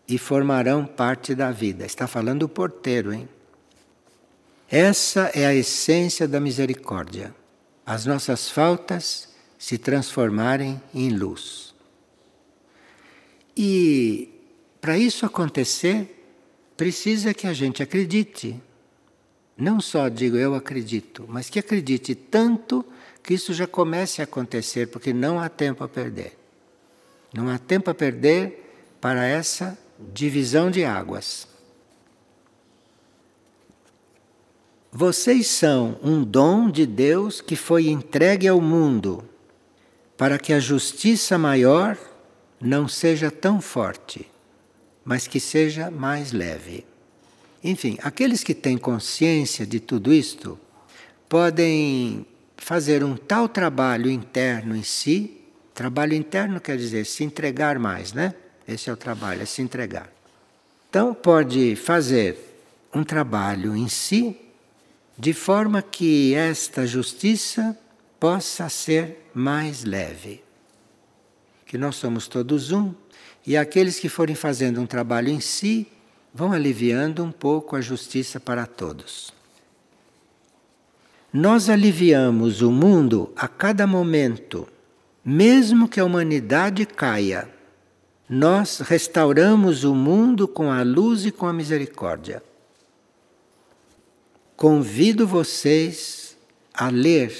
e 0.08 0.17
formarão 0.17 0.86
parte 0.86 1.34
da 1.34 1.52
vida. 1.52 1.86
Está 1.86 2.08
falando 2.08 2.43
o 2.43 2.50
porteiro, 2.50 3.13
hein? 3.13 3.28
Essa 4.71 5.29
é 5.36 5.45
a 5.45 5.53
essência 5.53 6.25
da 6.25 6.39
misericórdia. 6.39 7.36
As 7.86 8.05
nossas 8.05 8.49
faltas 8.49 9.27
se 9.60 9.77
transformarem 9.77 10.81
em 10.93 11.10
luz. 11.10 11.75
E 13.55 14.29
para 14.79 14.97
isso 14.97 15.25
acontecer, 15.25 16.25
precisa 16.77 17.34
que 17.34 17.47
a 17.47 17.53
gente 17.53 17.84
acredite. 17.84 18.57
Não 19.57 19.81
só 19.81 20.07
digo 20.07 20.38
eu 20.38 20.55
acredito, 20.55 21.25
mas 21.27 21.49
que 21.49 21.60
acredite 21.60 22.15
tanto 22.15 22.86
que 23.21 23.34
isso 23.34 23.53
já 23.53 23.67
comece 23.67 24.21
a 24.21 24.23
acontecer, 24.23 24.88
porque 24.88 25.12
não 25.12 25.38
há 25.38 25.49
tempo 25.49 25.84
a 25.84 25.89
perder. 25.89 26.39
Não 27.34 27.49
há 27.49 27.60
tempo 27.60 27.89
a 27.91 27.93
perder 27.93 28.95
para 29.01 29.25
essa 29.25 29.77
divisão 30.13 30.71
de 30.71 30.86
águas. 30.86 31.50
Vocês 34.93 35.47
são 35.47 35.97
um 36.04 36.21
dom 36.21 36.69
de 36.69 36.86
Deus 36.86 37.39
que 37.39 37.56
foi 37.56 37.88
entregue 37.88 38.45
ao 38.45 38.60
mundo 38.60 39.23
para 40.17 40.38
que 40.38 40.51
a 40.51 40.60
justiça 40.60 41.38
maior 41.38 41.97
não 42.60 42.89
seja 42.89 43.32
tão 43.32 43.62
forte, 43.62 44.30
mas 45.06 45.27
que 45.27 45.39
seja 45.39 45.89
mais 45.89 46.34
leve. 46.34 46.86
Enfim, 47.63 47.97
aqueles 48.04 48.43
que 48.43 48.54
têm 48.54 48.77
consciência 48.77 49.65
de 49.65 49.80
tudo 49.80 50.13
isto 50.13 50.60
podem 51.30 52.25
fazer 52.58 53.01
um 53.01 53.15
tal 53.15 53.47
trabalho 53.47 54.12
interno 54.12 54.75
em 54.75 54.84
si. 54.84 55.38
Trabalho 55.73 56.15
interno 56.15 56.60
quer 56.60 56.75
dizer 56.75 57.06
se 57.06 57.23
entregar 57.23 57.80
mais, 57.80 58.12
né? 58.12 58.36
Esse 58.67 58.89
é 58.89 58.93
o 58.93 58.97
trabalho, 58.97 59.41
é 59.41 59.45
se 59.45 59.62
entregar. 59.62 60.12
Então, 60.89 61.13
pode 61.13 61.77
fazer 61.77 62.38
um 62.93 63.06
trabalho 63.06 63.73
em 63.73 63.88
si 63.88 64.50
de 65.21 65.34
forma 65.34 65.84
que 65.84 66.34
esta 66.34 66.88
justiça 66.88 67.77
possa 68.19 68.67
ser 68.69 69.29
mais 69.36 69.84
leve. 69.84 70.43
Que 71.63 71.77
nós 71.77 71.95
somos 71.97 72.27
todos 72.27 72.71
um 72.71 72.91
e 73.45 73.55
aqueles 73.55 73.99
que 73.99 74.10
forem 74.10 74.36
fazendo 74.36 74.81
um 74.81 74.88
trabalho 74.88 75.29
em 75.29 75.39
si 75.39 75.88
vão 76.34 76.51
aliviando 76.51 77.23
um 77.23 77.31
pouco 77.31 77.75
a 77.75 77.81
justiça 77.81 78.39
para 78.39 78.65
todos. 78.65 79.31
Nós 81.31 81.69
aliviamos 81.69 82.63
o 82.63 82.71
mundo 82.71 83.31
a 83.36 83.47
cada 83.47 83.86
momento, 83.86 84.67
mesmo 85.23 85.88
que 85.88 85.99
a 85.99 86.05
humanidade 86.05 86.84
caia. 86.84 87.47
Nós 88.27 88.79
restauramos 88.79 89.84
o 89.84 89.93
mundo 89.93 90.47
com 90.47 90.71
a 90.71 90.81
luz 90.81 91.27
e 91.27 91.31
com 91.31 91.45
a 91.45 91.53
misericórdia 91.53 92.41
convido 94.62 95.26
vocês 95.26 96.38
a 96.71 96.88
ler 96.89 97.34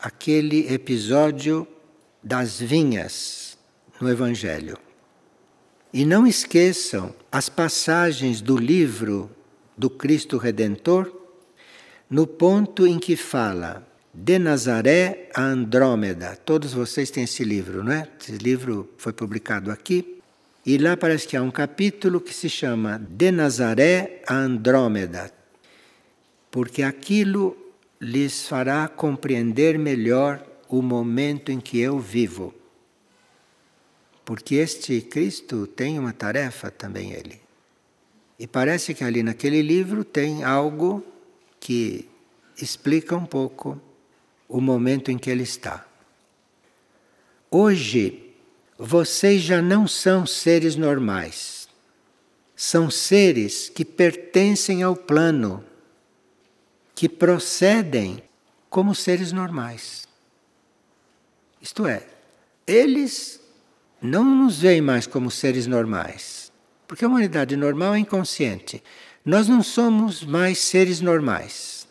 aquele 0.00 0.66
episódio 0.74 1.64
das 2.20 2.58
vinhas 2.58 3.56
no 4.00 4.10
Evangelho. 4.10 4.76
E 5.92 6.04
não 6.04 6.26
esqueçam 6.26 7.14
as 7.30 7.48
passagens 7.48 8.40
do 8.40 8.56
livro 8.56 9.30
do 9.78 9.88
Cristo 9.88 10.38
Redentor, 10.38 11.08
no 12.10 12.26
ponto 12.26 12.84
em 12.84 12.98
que 12.98 13.14
fala 13.14 13.86
de 14.12 14.36
Nazaré 14.36 15.30
a 15.36 15.42
Andrômeda. 15.42 16.34
Todos 16.34 16.72
vocês 16.72 17.12
têm 17.12 17.22
esse 17.22 17.44
livro, 17.44 17.84
não 17.84 17.92
é? 17.92 18.08
Esse 18.20 18.32
livro 18.32 18.90
foi 18.98 19.12
publicado 19.12 19.70
aqui. 19.70 20.20
E 20.66 20.78
lá 20.78 20.96
parece 20.96 21.28
que 21.28 21.36
há 21.36 21.42
um 21.42 21.50
capítulo 21.52 22.20
que 22.20 22.34
se 22.34 22.50
chama 22.50 23.00
De 23.08 23.30
Nazaré 23.30 24.20
a 24.26 24.34
Andrômeda, 24.34 25.30
porque 26.56 26.82
aquilo 26.82 27.54
lhes 28.00 28.48
fará 28.48 28.88
compreender 28.88 29.78
melhor 29.78 30.42
o 30.70 30.80
momento 30.80 31.52
em 31.52 31.60
que 31.60 31.78
eu 31.78 31.98
vivo. 32.00 32.54
Porque 34.24 34.54
este 34.54 35.02
Cristo 35.02 35.66
tem 35.66 35.98
uma 35.98 36.14
tarefa 36.14 36.70
também, 36.70 37.12
ele. 37.12 37.38
E 38.38 38.46
parece 38.46 38.94
que 38.94 39.04
ali 39.04 39.22
naquele 39.22 39.60
livro 39.60 40.02
tem 40.02 40.44
algo 40.44 41.04
que 41.60 42.08
explica 42.56 43.14
um 43.14 43.26
pouco 43.26 43.78
o 44.48 44.58
momento 44.58 45.10
em 45.10 45.18
que 45.18 45.28
ele 45.28 45.42
está. 45.42 45.86
Hoje, 47.50 48.32
vocês 48.78 49.42
já 49.42 49.60
não 49.60 49.86
são 49.86 50.24
seres 50.24 50.74
normais. 50.74 51.68
São 52.56 52.90
seres 52.90 53.68
que 53.68 53.84
pertencem 53.84 54.82
ao 54.82 54.96
plano, 54.96 55.62
que 56.96 57.10
procedem 57.10 58.22
como 58.70 58.94
seres 58.94 59.30
normais. 59.30 60.08
Isto 61.60 61.86
é, 61.86 62.06
eles 62.66 63.38
não 64.00 64.24
nos 64.24 64.60
veem 64.60 64.80
mais 64.80 65.06
como 65.06 65.30
seres 65.30 65.66
normais, 65.66 66.50
porque 66.88 67.04
a 67.04 67.08
humanidade 67.08 67.54
normal 67.54 67.94
é 67.94 67.98
inconsciente. 67.98 68.82
Nós 69.22 69.46
não 69.46 69.62
somos 69.62 70.24
mais 70.24 70.58
seres 70.58 71.02
normais, 71.02 71.86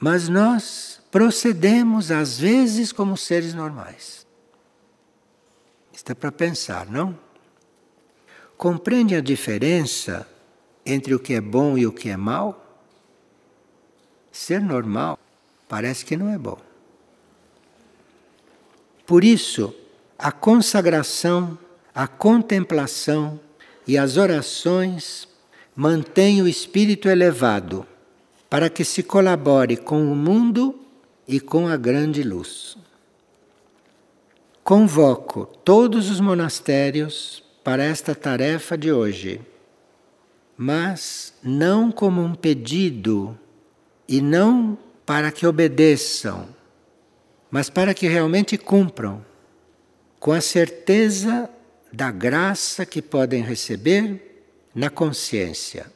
mas 0.00 0.28
nós 0.28 1.00
procedemos 1.10 2.10
às 2.10 2.38
vezes 2.38 2.90
como 2.90 3.16
seres 3.16 3.54
normais. 3.54 4.26
Isto 5.92 6.10
é 6.10 6.14
para 6.14 6.32
pensar, 6.32 6.86
não? 6.90 7.16
Compreende 8.56 9.14
a 9.14 9.20
diferença 9.20 10.28
entre 10.84 11.14
o 11.14 11.20
que 11.20 11.34
é 11.34 11.40
bom 11.40 11.78
e 11.78 11.86
o 11.86 11.92
que 11.92 12.08
é 12.08 12.16
mal? 12.16 12.65
Ser 14.36 14.60
normal 14.60 15.18
parece 15.66 16.04
que 16.04 16.14
não 16.14 16.30
é 16.30 16.36
bom. 16.36 16.58
Por 19.06 19.24
isso, 19.24 19.74
a 20.18 20.30
consagração, 20.30 21.58
a 21.94 22.06
contemplação 22.06 23.40
e 23.86 23.96
as 23.96 24.18
orações 24.18 25.26
mantêm 25.74 26.42
o 26.42 26.46
espírito 26.46 27.08
elevado 27.08 27.86
para 28.50 28.68
que 28.68 28.84
se 28.84 29.02
colabore 29.02 29.74
com 29.74 30.12
o 30.12 30.14
mundo 30.14 30.78
e 31.26 31.40
com 31.40 31.66
a 31.66 31.78
grande 31.78 32.22
luz. 32.22 32.76
Convoco 34.62 35.46
todos 35.64 36.10
os 36.10 36.20
monastérios 36.20 37.42
para 37.64 37.82
esta 37.82 38.14
tarefa 38.14 38.76
de 38.76 38.92
hoje, 38.92 39.40
mas 40.58 41.32
não 41.42 41.90
como 41.90 42.22
um 42.22 42.34
pedido 42.34 43.36
e 44.08 44.20
não 44.20 44.78
para 45.04 45.30
que 45.30 45.46
obedeçam, 45.46 46.48
mas 47.50 47.70
para 47.70 47.94
que 47.94 48.06
realmente 48.06 48.58
cumpram, 48.58 49.24
com 50.18 50.32
a 50.32 50.40
certeza 50.40 51.48
da 51.92 52.10
graça 52.10 52.84
que 52.84 53.00
podem 53.00 53.42
receber 53.42 54.44
na 54.74 54.90
consciência. 54.90 55.86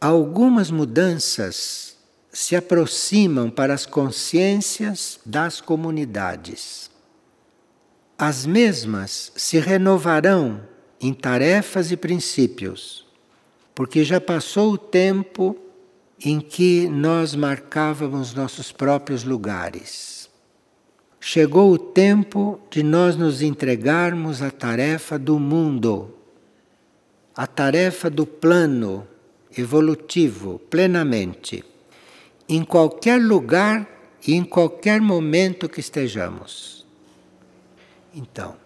Algumas 0.00 0.70
mudanças 0.70 1.96
se 2.32 2.56
aproximam 2.56 3.48
para 3.48 3.72
as 3.72 3.86
consciências 3.86 5.20
das 5.24 5.60
comunidades. 5.60 6.90
As 8.18 8.44
mesmas 8.44 9.32
se 9.36 9.58
renovarão 9.58 10.66
em 11.00 11.14
tarefas 11.14 11.92
e 11.92 11.96
princípios, 11.96 13.06
porque 13.74 14.04
já 14.04 14.20
passou 14.20 14.72
o 14.72 14.78
tempo 14.78 15.56
em 16.24 16.40
que 16.40 16.88
nós 16.88 17.34
marcávamos 17.34 18.32
nossos 18.32 18.72
próprios 18.72 19.24
lugares. 19.24 20.30
Chegou 21.20 21.70
o 21.70 21.78
tempo 21.78 22.58
de 22.70 22.82
nós 22.82 23.14
nos 23.14 23.42
entregarmos 23.42 24.40
à 24.40 24.50
tarefa 24.50 25.18
do 25.18 25.38
mundo, 25.38 26.14
à 27.36 27.46
tarefa 27.46 28.08
do 28.08 28.24
plano 28.26 29.06
evolutivo 29.56 30.58
plenamente 30.70 31.62
em 32.48 32.64
qualquer 32.64 33.20
lugar 33.20 33.88
e 34.26 34.34
em 34.34 34.44
qualquer 34.44 35.00
momento 35.00 35.68
que 35.68 35.80
estejamos. 35.80 36.86
Então, 38.14 38.56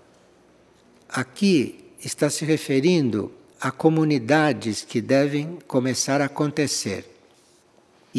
aqui 1.09 1.93
está 2.05 2.31
se 2.31 2.45
referindo 2.45 3.33
a 3.61 3.71
comunidades 3.71 4.83
que 4.85 5.01
devem 5.01 5.59
começar 5.67 6.21
a 6.21 6.27
acontecer. 6.27 7.18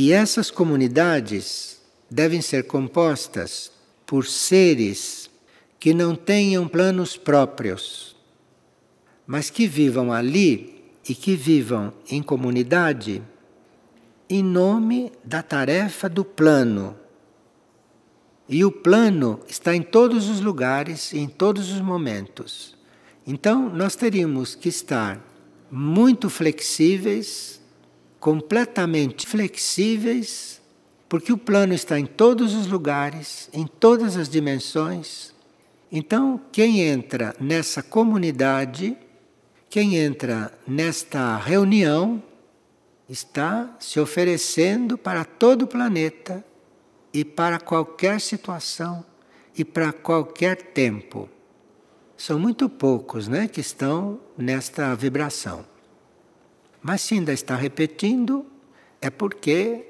E 0.02 0.14
essas 0.14 0.50
comunidades 0.50 1.82
devem 2.10 2.42
ser 2.42 2.64
compostas 2.68 3.70
por 4.06 4.26
seres 4.26 5.30
que 5.78 5.94
não 5.94 6.16
tenham 6.16 6.70
planos 6.70 7.18
próprios, 7.18 8.16
mas 9.28 9.50
que 9.50 9.68
vivam 9.68 10.14
ali 10.14 10.86
e 11.10 11.14
que 11.14 11.36
vivam 11.36 11.92
em 12.10 12.24
comunidade 12.24 13.22
em 14.30 14.42
nome 14.42 15.12
da 15.22 15.44
tarefa 15.44 16.08
do 16.08 16.24
plano. 16.24 16.96
E 18.48 18.64
o 18.64 18.72
plano 18.72 19.42
está 19.50 19.76
em 19.76 19.82
todos 19.82 20.30
os 20.30 20.40
lugares, 20.40 21.14
em 21.14 21.28
todos 21.28 21.74
os 21.74 21.82
momentos. 21.82 22.74
Então, 23.28 23.70
nós 23.70 23.98
teríamos 23.98 24.56
que 24.56 24.70
estar 24.70 25.22
muito 25.70 26.30
flexíveis, 26.30 27.59
completamente 28.20 29.26
flexíveis, 29.26 30.62
porque 31.08 31.34
o 31.34 31.38
plano 31.38 31.74
está 31.74 32.00
em 32.00 32.06
todos 32.06 32.54
os 32.54 32.68
lugares, 32.68 33.50
em 33.54 33.66
todas 33.66 34.16
as 34.16 34.30
dimensões. 34.30 35.34
Então, 35.92 36.40
quem 36.52 36.82
entra 36.82 37.36
nessa 37.40 37.82
comunidade, 37.82 38.96
quem 39.70 39.96
entra 39.96 40.54
nesta 40.68 41.38
reunião, 41.38 42.22
está 43.10 43.76
se 43.80 44.00
oferecendo 44.00 44.98
para 44.98 45.26
todo 45.26 45.64
o 45.64 45.68
planeta 45.68 46.46
e 47.12 47.26
para 47.26 47.60
qualquer 47.60 48.22
situação 48.22 49.04
e 49.58 49.66
para 49.66 49.92
qualquer 49.92 50.58
tempo. 50.74 51.28
São 52.16 52.38
muito 52.38 52.70
poucos 52.70 53.28
né, 53.28 53.48
que 53.48 53.62
estão 53.62 54.20
nesta 54.38 54.94
vibração. 54.94 55.66
Mas 56.82 57.02
se 57.02 57.16
ainda 57.16 57.34
está 57.34 57.56
repetindo, 57.56 58.46
é 59.02 59.10
porque 59.10 59.88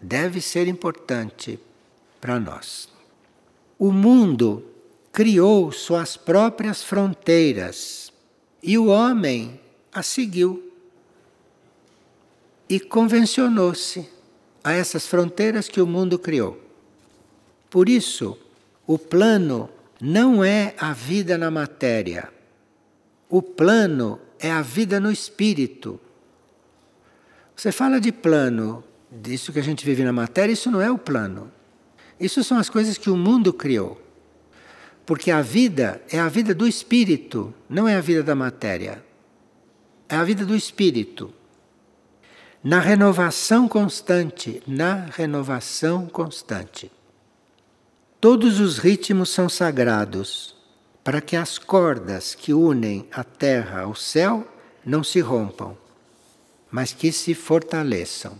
deve 0.00 0.40
ser 0.40 0.68
importante 0.68 1.58
para 2.20 2.38
nós. 2.40 2.88
O 3.78 3.92
mundo 3.92 4.64
criou 5.12 5.72
suas 5.72 6.16
próprias 6.16 6.82
fronteiras 6.82 8.12
e 8.62 8.78
o 8.78 8.86
homem 8.86 9.60
a 9.92 10.02
seguiu 10.02 10.70
e 12.68 12.78
convencionou-se 12.78 14.08
a 14.62 14.72
essas 14.72 15.06
fronteiras 15.06 15.68
que 15.68 15.80
o 15.80 15.86
mundo 15.86 16.18
criou. 16.18 16.60
Por 17.68 17.88
isso, 17.88 18.38
o 18.86 18.98
plano 18.98 19.68
não 20.00 20.44
é 20.44 20.74
a 20.78 20.92
vida 20.92 21.36
na 21.36 21.50
matéria. 21.50 22.32
O 23.28 23.42
plano 23.42 24.20
é 24.38 24.50
a 24.50 24.62
vida 24.62 25.00
no 25.00 25.10
espírito. 25.10 26.00
Você 27.60 27.70
fala 27.70 28.00
de 28.00 28.10
plano, 28.10 28.82
disso 29.12 29.52
que 29.52 29.58
a 29.58 29.62
gente 29.62 29.84
vive 29.84 30.02
na 30.02 30.14
matéria, 30.14 30.50
isso 30.50 30.70
não 30.70 30.80
é 30.80 30.90
o 30.90 30.96
plano. 30.96 31.52
Isso 32.18 32.42
são 32.42 32.56
as 32.56 32.70
coisas 32.70 32.96
que 32.96 33.10
o 33.10 33.16
mundo 33.18 33.52
criou. 33.52 34.00
Porque 35.04 35.30
a 35.30 35.42
vida 35.42 36.00
é 36.10 36.18
a 36.18 36.26
vida 36.26 36.54
do 36.54 36.66
espírito, 36.66 37.52
não 37.68 37.86
é 37.86 37.96
a 37.96 38.00
vida 38.00 38.22
da 38.22 38.34
matéria. 38.34 39.04
É 40.08 40.16
a 40.16 40.24
vida 40.24 40.46
do 40.46 40.56
espírito 40.56 41.34
na 42.64 42.80
renovação 42.80 43.68
constante, 43.68 44.62
na 44.66 44.94
renovação 45.10 46.06
constante. 46.06 46.90
Todos 48.18 48.58
os 48.58 48.78
ritmos 48.78 49.28
são 49.28 49.50
sagrados 49.50 50.56
para 51.04 51.20
que 51.20 51.36
as 51.36 51.58
cordas 51.58 52.34
que 52.34 52.54
unem 52.54 53.06
a 53.12 53.22
terra 53.22 53.82
ao 53.82 53.94
céu 53.94 54.48
não 54.82 55.04
se 55.04 55.20
rompam, 55.20 55.76
mas 56.70 56.92
que 56.92 57.10
se 57.12 57.34
fortaleçam. 57.34 58.38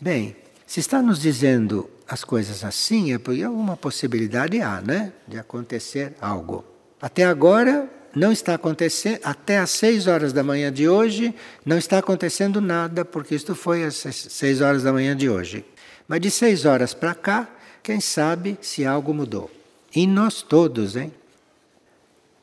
Bem, 0.00 0.36
se 0.66 0.80
está 0.80 1.02
nos 1.02 1.20
dizendo 1.20 1.88
as 2.08 2.24
coisas 2.24 2.64
assim, 2.64 3.12
é 3.12 3.18
porque 3.18 3.42
alguma 3.42 3.76
possibilidade 3.76 4.60
há, 4.60 4.80
né, 4.80 5.12
de 5.26 5.38
acontecer 5.38 6.14
algo. 6.20 6.64
Até 7.00 7.24
agora 7.24 7.88
não 8.14 8.32
está 8.32 8.54
acontecendo, 8.54 9.20
até 9.22 9.58
às 9.58 9.70
seis 9.70 10.06
horas 10.06 10.32
da 10.32 10.42
manhã 10.42 10.72
de 10.72 10.88
hoje, 10.88 11.34
não 11.64 11.78
está 11.78 11.98
acontecendo 11.98 12.60
nada, 12.60 13.04
porque 13.04 13.34
isto 13.34 13.54
foi 13.54 13.84
às 13.84 13.94
seis 13.94 14.60
horas 14.60 14.82
da 14.82 14.92
manhã 14.92 15.16
de 15.16 15.28
hoje. 15.28 15.64
Mas 16.08 16.20
de 16.20 16.30
seis 16.30 16.64
horas 16.64 16.92
para 16.92 17.14
cá, 17.14 17.48
quem 17.82 18.00
sabe 18.00 18.58
se 18.60 18.84
algo 18.84 19.14
mudou. 19.14 19.50
Em 19.94 20.06
nós 20.06 20.42
todos, 20.42 20.96
hein? 20.96 21.12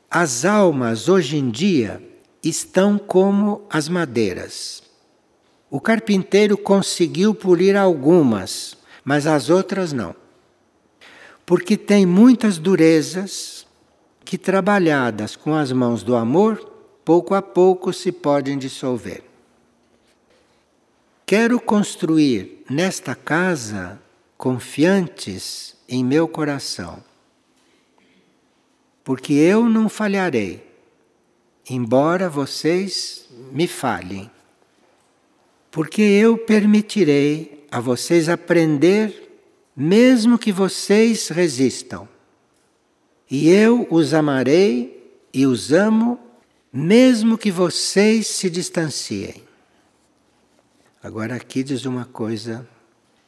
As 0.10 0.46
almas 0.46 1.10
hoje 1.10 1.38
em 1.38 1.50
dia 1.50 2.02
estão 2.44 2.98
como 2.98 3.66
as 3.70 3.90
madeiras. 3.90 4.84
O 5.70 5.82
carpinteiro 5.82 6.58
conseguiu 6.58 7.36
polir 7.36 7.76
algumas, 7.76 8.78
mas 9.04 9.28
as 9.28 9.50
outras 9.50 9.92
não. 9.92 10.16
Porque 11.46 11.76
tem 11.76 12.06
muitas 12.06 12.58
durezas 12.58 13.66
que, 14.24 14.38
trabalhadas 14.38 15.36
com 15.36 15.56
as 15.56 15.72
mãos 15.72 16.04
do 16.04 16.16
amor, 16.16 16.58
pouco 17.04 17.34
a 17.34 17.42
pouco 17.42 17.94
se 17.94 18.12
podem 18.12 18.58
dissolver. 18.58 19.24
Quero 21.26 21.60
construir 21.60 22.64
nesta 22.70 23.16
casa 23.16 24.02
confiantes 24.38 25.76
em 25.88 26.04
meu 26.04 26.28
coração, 26.28 27.04
porque 29.04 29.34
eu 29.34 29.68
não 29.70 29.90
falharei, 29.90 30.67
embora 31.70 32.30
vocês 32.30 33.28
me 33.52 33.68
falhem 33.68 34.30
porque 35.78 36.02
eu 36.02 36.40
permitirei 36.40 37.64
a 37.70 37.80
vocês 37.80 38.30
aprender, 38.30 39.40
mesmo 39.76 40.36
que 40.36 40.52
vocês 40.52 41.28
resistam. 41.28 42.10
E 43.30 43.48
eu 43.48 43.88
os 43.92 44.12
amarei 44.12 45.22
e 45.32 45.46
os 45.46 45.72
amo, 45.72 46.20
mesmo 46.74 47.38
que 47.38 47.52
vocês 47.52 48.26
se 48.26 48.50
distanciem. 48.50 49.44
Agora, 51.04 51.36
aqui 51.36 51.62
diz 51.62 51.86
uma 51.86 52.06
coisa: 52.06 52.68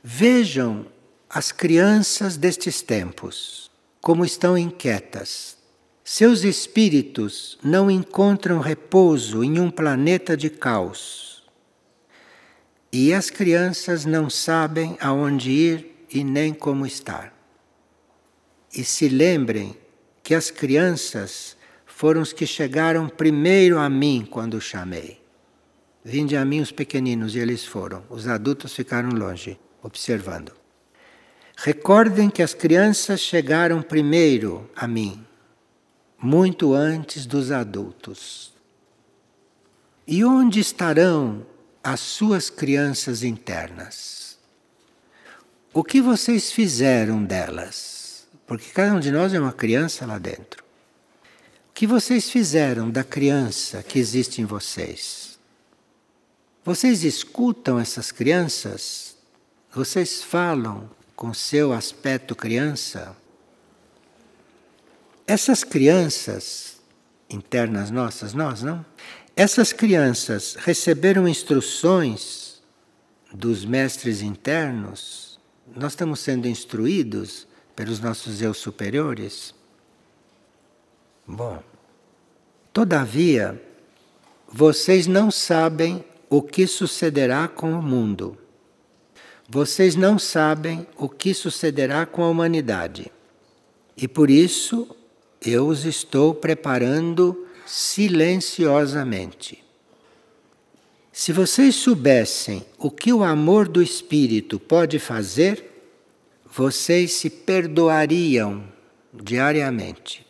vejam 0.04 0.88
as 1.30 1.52
crianças 1.52 2.36
destes 2.36 2.82
tempos, 2.82 3.70
como 4.02 4.26
estão 4.26 4.58
inquietas. 4.58 5.56
Seus 6.12 6.44
espíritos 6.44 7.60
não 7.64 7.90
encontram 7.90 8.60
repouso 8.60 9.44
em 9.44 9.60
um 9.60 9.70
planeta 9.70 10.36
de 10.36 10.50
caos 10.50 11.44
e 12.92 13.14
as 13.14 13.30
crianças 13.30 14.06
não 14.06 14.28
sabem 14.28 14.98
aonde 15.00 15.52
ir 15.52 16.06
e 16.10 16.24
nem 16.24 16.52
como 16.52 16.88
estar. 16.88 17.32
E 18.74 18.84
se 18.84 19.08
lembrem 19.08 19.78
que 20.24 20.34
as 20.34 20.50
crianças 20.50 21.56
foram 21.86 22.24
os 22.24 22.34
que 22.34 22.48
chegaram 22.48 23.08
primeiro 23.08 23.78
a 23.78 23.88
mim 23.88 24.28
quando 24.28 24.60
chamei. 24.60 25.22
Vinde 26.04 26.36
a 26.36 26.44
mim 26.44 26.60
os 26.60 26.72
pequeninos 26.72 27.36
e 27.36 27.40
eles 27.40 27.64
foram. 27.64 28.04
Os 28.10 28.28
adultos 28.28 28.74
ficaram 28.74 29.10
longe, 29.10 29.60
observando. 29.84 30.54
Recordem 31.56 32.32
que 32.32 32.42
as 32.42 32.56
crianças 32.56 33.20
chegaram 33.20 33.84
primeiro 33.84 34.68
a 34.76 34.88
mim, 34.88 35.24
muito 36.22 36.74
antes 36.74 37.26
dos 37.26 37.52
adultos. 37.52 38.54
E 40.06 40.24
onde 40.24 40.60
estarão 40.60 41.46
as 41.84 42.00
suas 42.00 42.50
crianças 42.50 43.24
internas. 43.24 44.38
O 45.74 45.84
que 45.84 46.02
vocês 46.02 46.52
fizeram 46.52 47.24
delas? 47.24 48.28
Porque 48.46 48.70
cada 48.72 48.96
um 48.96 49.00
de 49.00 49.12
nós 49.12 49.34
é 49.34 49.40
uma 49.40 49.54
criança 49.54 50.06
lá 50.06 50.18
dentro. 50.18 50.64
O 51.70 51.74
que 51.74 51.88
vocês 51.88 52.30
fizeram 52.30 52.90
da 52.90 53.04
criança 53.04 53.82
que 53.84 54.00
existe 54.00 54.42
em 54.42 54.46
vocês? 54.46 55.40
Vocês 56.66 57.04
escutam 57.04 57.80
essas 57.80 58.12
crianças? 58.12 59.16
Vocês 59.74 60.22
falam 60.22 60.90
com 61.16 61.34
seu 61.34 61.72
aspecto 61.72 62.36
criança? 62.36 63.16
Essas 65.30 65.64
crianças 65.64 66.82
internas 67.30 67.92
nossas, 67.92 68.34
nós 68.34 68.64
não? 68.64 68.84
Essas 69.36 69.72
crianças 69.72 70.56
receberam 70.56 71.28
instruções 71.28 72.64
dos 73.32 73.64
mestres 73.64 74.24
internos? 74.24 75.40
Nós 75.76 75.92
estamos 75.92 76.20
sendo 76.22 76.48
instruídos 76.48 77.48
pelos 77.76 78.00
nossos 78.00 78.42
eu 78.42 78.56
superiores? 78.56 79.54
Bom, 81.28 81.62
todavia, 82.74 83.64
vocês 84.52 85.06
não 85.06 85.30
sabem 85.30 86.04
o 86.28 86.42
que 86.42 86.66
sucederá 86.66 87.48
com 87.48 87.74
o 87.74 87.84
mundo. 87.84 88.36
Vocês 89.48 89.96
não 89.96 90.18
sabem 90.18 90.88
o 90.98 91.08
que 91.08 91.36
sucederá 91.36 92.08
com 92.08 92.24
a 92.24 92.30
humanidade. 92.30 93.12
E 93.96 94.08
por 94.08 94.32
isso 94.32 94.96
eu 95.46 95.68
os 95.68 95.86
estou 95.86 96.34
preparando 96.34 97.46
silenciosamente. 97.66 99.64
Se 101.12 101.32
vocês 101.32 101.76
soubessem 101.76 102.66
o 102.78 102.90
que 102.90 103.12
o 103.12 103.24
amor 103.24 103.68
do 103.68 103.82
Espírito 103.82 104.60
pode 104.60 105.00
fazer, 105.00 105.66
vocês 106.52 107.14
se 107.14 107.30
perdoariam 107.30 108.64
diariamente, 109.14 110.26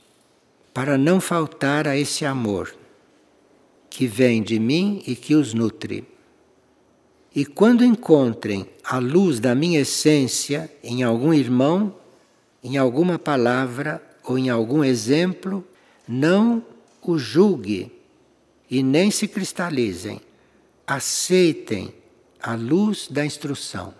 para 0.74 0.97
não 0.97 1.22
faltar 1.22 1.88
a 1.88 1.95
esse 1.97 2.26
amor 2.26 2.76
que 3.89 4.05
vem 4.07 4.41
de 4.41 4.60
mim 4.60 5.01
e 5.05 5.16
que 5.16 5.36
os 5.36 5.53
nutre. 5.53 6.07
E 7.36 7.45
quando 7.45 7.84
encontrem 7.84 8.68
a 8.84 8.97
luz 8.97 9.39
da 9.39 9.53
minha 9.53 9.82
essência 9.82 10.72
em 10.84 11.03
algum 11.03 11.34
irmão, 11.34 11.95
em 12.64 12.78
alguma 12.78 13.20
palavra 13.20 14.01
ou 14.30 14.38
em 14.38 14.47
algum 14.47 14.84
exemplo, 14.84 15.67
não 16.07 16.63
o 17.01 17.17
julgue 17.17 17.91
e 18.69 18.84
nem 18.84 19.09
se 19.09 19.27
cristalizem. 19.27 20.21
Aceitem 20.86 21.91
a 22.39 22.53
luz 22.53 23.07
da 23.09 23.25
instrução. 23.25 23.91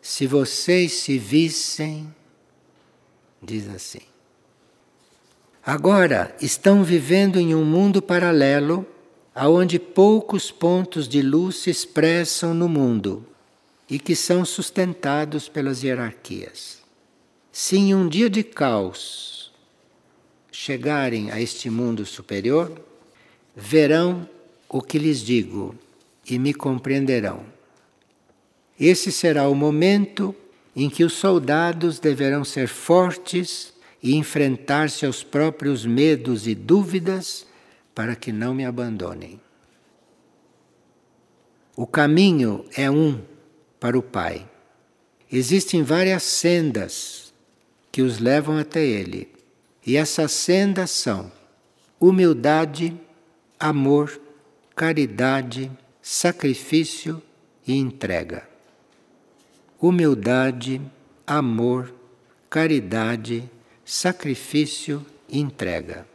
Se 0.00 0.26
vocês 0.26 0.92
se 0.94 1.18
vissem, 1.18 2.12
diz 3.40 3.68
assim. 3.68 4.02
Agora 5.64 6.34
estão 6.40 6.82
vivendo 6.82 7.38
em 7.38 7.54
um 7.54 7.64
mundo 7.64 8.02
paralelo 8.02 8.84
aonde 9.32 9.78
poucos 9.78 10.50
pontos 10.50 11.06
de 11.06 11.22
luz 11.22 11.58
se 11.58 11.70
expressam 11.70 12.52
no 12.52 12.68
mundo 12.68 13.24
e 13.88 14.00
que 14.00 14.16
são 14.16 14.44
sustentados 14.44 15.48
pelas 15.48 15.84
hierarquias. 15.84 16.81
Se 17.52 17.76
em 17.76 17.94
um 17.94 18.08
dia 18.08 18.30
de 18.30 18.42
caos 18.42 19.52
chegarem 20.50 21.30
a 21.30 21.38
este 21.38 21.68
mundo 21.68 22.06
superior, 22.06 22.72
verão 23.54 24.26
o 24.70 24.80
que 24.80 24.98
lhes 24.98 25.20
digo 25.20 25.74
e 26.26 26.38
me 26.38 26.54
compreenderão. 26.54 27.44
Esse 28.80 29.12
será 29.12 29.50
o 29.50 29.54
momento 29.54 30.34
em 30.74 30.88
que 30.88 31.04
os 31.04 31.12
soldados 31.12 31.98
deverão 31.98 32.42
ser 32.42 32.68
fortes 32.68 33.74
e 34.02 34.16
enfrentar 34.16 34.88
seus 34.88 35.22
próprios 35.22 35.84
medos 35.84 36.48
e 36.48 36.54
dúvidas 36.54 37.46
para 37.94 38.16
que 38.16 38.32
não 38.32 38.54
me 38.54 38.64
abandonem. 38.64 39.38
O 41.76 41.86
caminho 41.86 42.64
é 42.74 42.90
um 42.90 43.20
para 43.78 43.98
o 43.98 44.02
Pai. 44.02 44.48
Existem 45.30 45.82
várias 45.82 46.22
sendas 46.22 47.21
que 47.92 48.00
os 48.00 48.18
levam 48.18 48.56
até 48.56 48.84
Ele. 48.84 49.28
E 49.86 49.96
essas 49.96 50.32
sendas 50.32 50.90
são 50.90 51.30
humildade, 52.00 52.98
amor, 53.60 54.18
caridade, 54.74 55.70
sacrifício 56.00 57.22
e 57.66 57.74
entrega. 57.74 58.48
Humildade, 59.80 60.80
amor, 61.26 61.94
caridade, 62.48 63.48
sacrifício 63.84 65.04
e 65.28 65.38
entrega. 65.38 66.06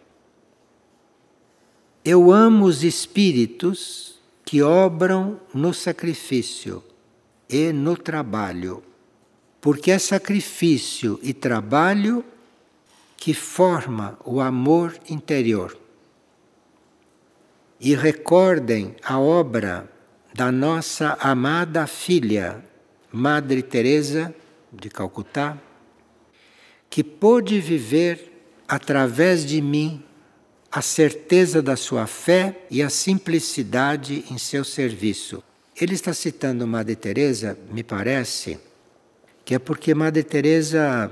Eu 2.04 2.32
amo 2.32 2.66
os 2.66 2.84
espíritos 2.84 4.18
que 4.46 4.62
obram 4.62 5.40
no 5.54 5.74
sacrifício 5.74 6.82
e 7.50 7.74
no 7.74 7.98
trabalho, 7.98 8.82
porque 9.68 9.92
é 9.92 10.00
sacrifício 10.00 11.20
e 11.22 11.34
trabalho 11.34 12.24
que 13.18 13.34
forma 13.34 14.18
o 14.24 14.40
amor 14.40 14.98
interior. 15.10 15.78
E 17.78 17.94
recordem 17.94 18.96
a 19.04 19.20
obra 19.20 19.92
da 20.34 20.54
nossa 20.54 21.18
amada 21.20 21.86
filha, 21.86 22.64
Madre 23.12 23.62
Teresa 23.62 24.34
de 24.72 24.90
Calcutá, 24.90 25.58
que 26.90 27.04
pôde 27.04 27.60
viver 27.60 28.32
através 28.70 29.46
de 29.46 29.62
mim 29.62 30.02
a 30.72 30.82
certeza 30.82 31.62
da 31.62 31.76
sua 31.76 32.08
fé 32.08 32.66
e 32.72 32.82
a 32.82 32.90
simplicidade 32.90 34.24
em 34.32 34.38
seu 34.38 34.64
serviço. 34.64 35.44
Ele 35.76 35.94
está 35.94 36.14
citando 36.14 36.66
Madre 36.66 36.96
Teresa, 36.96 37.60
me 37.70 37.84
parece, 37.84 38.66
que 39.48 39.56
é 39.56 39.60
porque 39.60 39.96
Madre 39.96 40.24
Teresa 40.24 41.10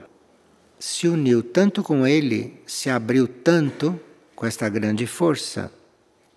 se 0.78 1.08
uniu 1.08 1.42
tanto 1.42 1.82
com 1.82 2.06
ele, 2.06 2.62
se 2.68 2.90
abriu 2.90 3.30
tanto 3.30 3.98
com 4.36 4.46
esta 4.46 4.68
grande 4.68 5.08
força, 5.08 5.72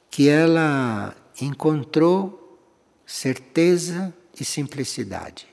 que 0.08 0.28
ela 0.28 1.12
encontrou 1.42 2.56
certeza 3.04 4.14
e 4.40 4.44
simplicidade. 4.44 5.48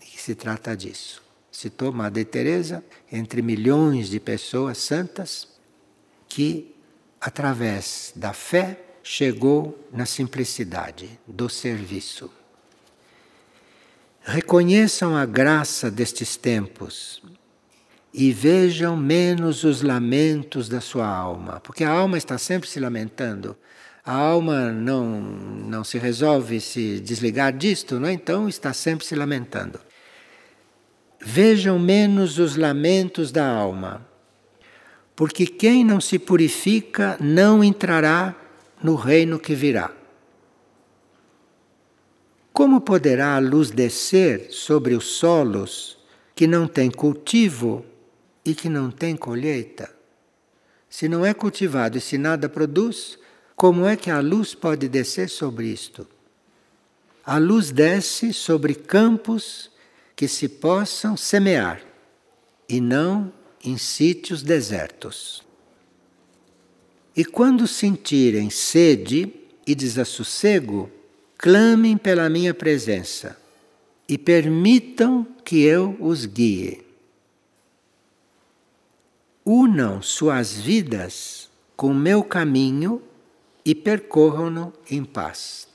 E 0.00 0.06
que 0.06 0.18
se 0.18 0.34
trata 0.34 0.74
disso. 0.74 1.22
Citou 1.52 1.92
Madre 1.92 2.24
Teresa 2.24 2.82
entre 3.12 3.42
milhões 3.42 4.08
de 4.08 4.18
pessoas 4.18 4.78
santas 4.78 5.46
que 6.26 6.74
através 7.20 8.14
da 8.16 8.32
fé 8.32 8.80
chegou 9.02 9.78
na 9.92 10.06
simplicidade 10.06 11.20
do 11.26 11.50
serviço. 11.50 12.30
Reconheçam 14.30 15.16
a 15.16 15.24
graça 15.24 15.90
destes 15.90 16.36
tempos 16.36 17.22
e 18.12 18.30
vejam 18.30 18.94
menos 18.94 19.64
os 19.64 19.80
lamentos 19.80 20.68
da 20.68 20.82
sua 20.82 21.08
alma, 21.08 21.60
porque 21.60 21.82
a 21.82 21.88
alma 21.88 22.18
está 22.18 22.36
sempre 22.36 22.68
se 22.68 22.78
lamentando. 22.78 23.56
A 24.04 24.12
alma 24.12 24.70
não, 24.70 25.18
não 25.18 25.82
se 25.82 25.96
resolve 25.96 26.60
se 26.60 27.00
desligar 27.00 27.54
disto, 27.56 27.98
não 27.98 28.06
é? 28.06 28.12
então 28.12 28.46
está 28.46 28.74
sempre 28.74 29.06
se 29.06 29.14
lamentando. 29.14 29.80
Vejam 31.24 31.78
menos 31.78 32.38
os 32.38 32.54
lamentos 32.54 33.32
da 33.32 33.48
alma, 33.48 34.06
porque 35.16 35.46
quem 35.46 35.82
não 35.82 36.02
se 36.02 36.18
purifica 36.18 37.16
não 37.18 37.64
entrará 37.64 38.36
no 38.82 38.94
reino 38.94 39.38
que 39.38 39.54
virá. 39.54 39.90
Como 42.58 42.80
poderá 42.80 43.36
a 43.36 43.38
luz 43.38 43.70
descer 43.70 44.48
sobre 44.50 44.96
os 44.96 45.04
solos 45.04 45.96
que 46.34 46.44
não 46.44 46.66
têm 46.66 46.90
cultivo 46.90 47.86
e 48.44 48.52
que 48.52 48.68
não 48.68 48.90
têm 48.90 49.14
colheita? 49.14 49.88
Se 50.90 51.08
não 51.08 51.24
é 51.24 51.32
cultivado 51.32 51.96
e 51.96 52.00
se 52.00 52.18
nada 52.18 52.48
produz, 52.48 53.16
como 53.54 53.86
é 53.86 53.94
que 53.94 54.10
a 54.10 54.18
luz 54.18 54.56
pode 54.56 54.88
descer 54.88 55.28
sobre 55.30 55.68
isto? 55.68 56.04
A 57.24 57.38
luz 57.38 57.70
desce 57.70 58.32
sobre 58.32 58.74
campos 58.74 59.70
que 60.16 60.26
se 60.26 60.48
possam 60.48 61.16
semear 61.16 61.80
e 62.68 62.80
não 62.80 63.32
em 63.64 63.78
sítios 63.78 64.42
desertos. 64.42 65.44
E 67.14 67.24
quando 67.24 67.68
sentirem 67.68 68.50
sede 68.50 69.32
e 69.64 69.76
desassossego, 69.76 70.90
clamem 71.38 71.96
pela 71.96 72.28
minha 72.28 72.52
presença 72.52 73.38
e 74.08 74.18
permitam 74.18 75.24
que 75.44 75.62
eu 75.62 75.96
os 76.00 76.26
guie. 76.26 76.84
Unam 79.46 80.02
suas 80.02 80.52
vidas 80.52 81.48
com 81.76 81.94
meu 81.94 82.24
caminho 82.24 83.00
e 83.64 83.72
percorram-no 83.72 84.72
em 84.90 85.04
paz. 85.04 85.68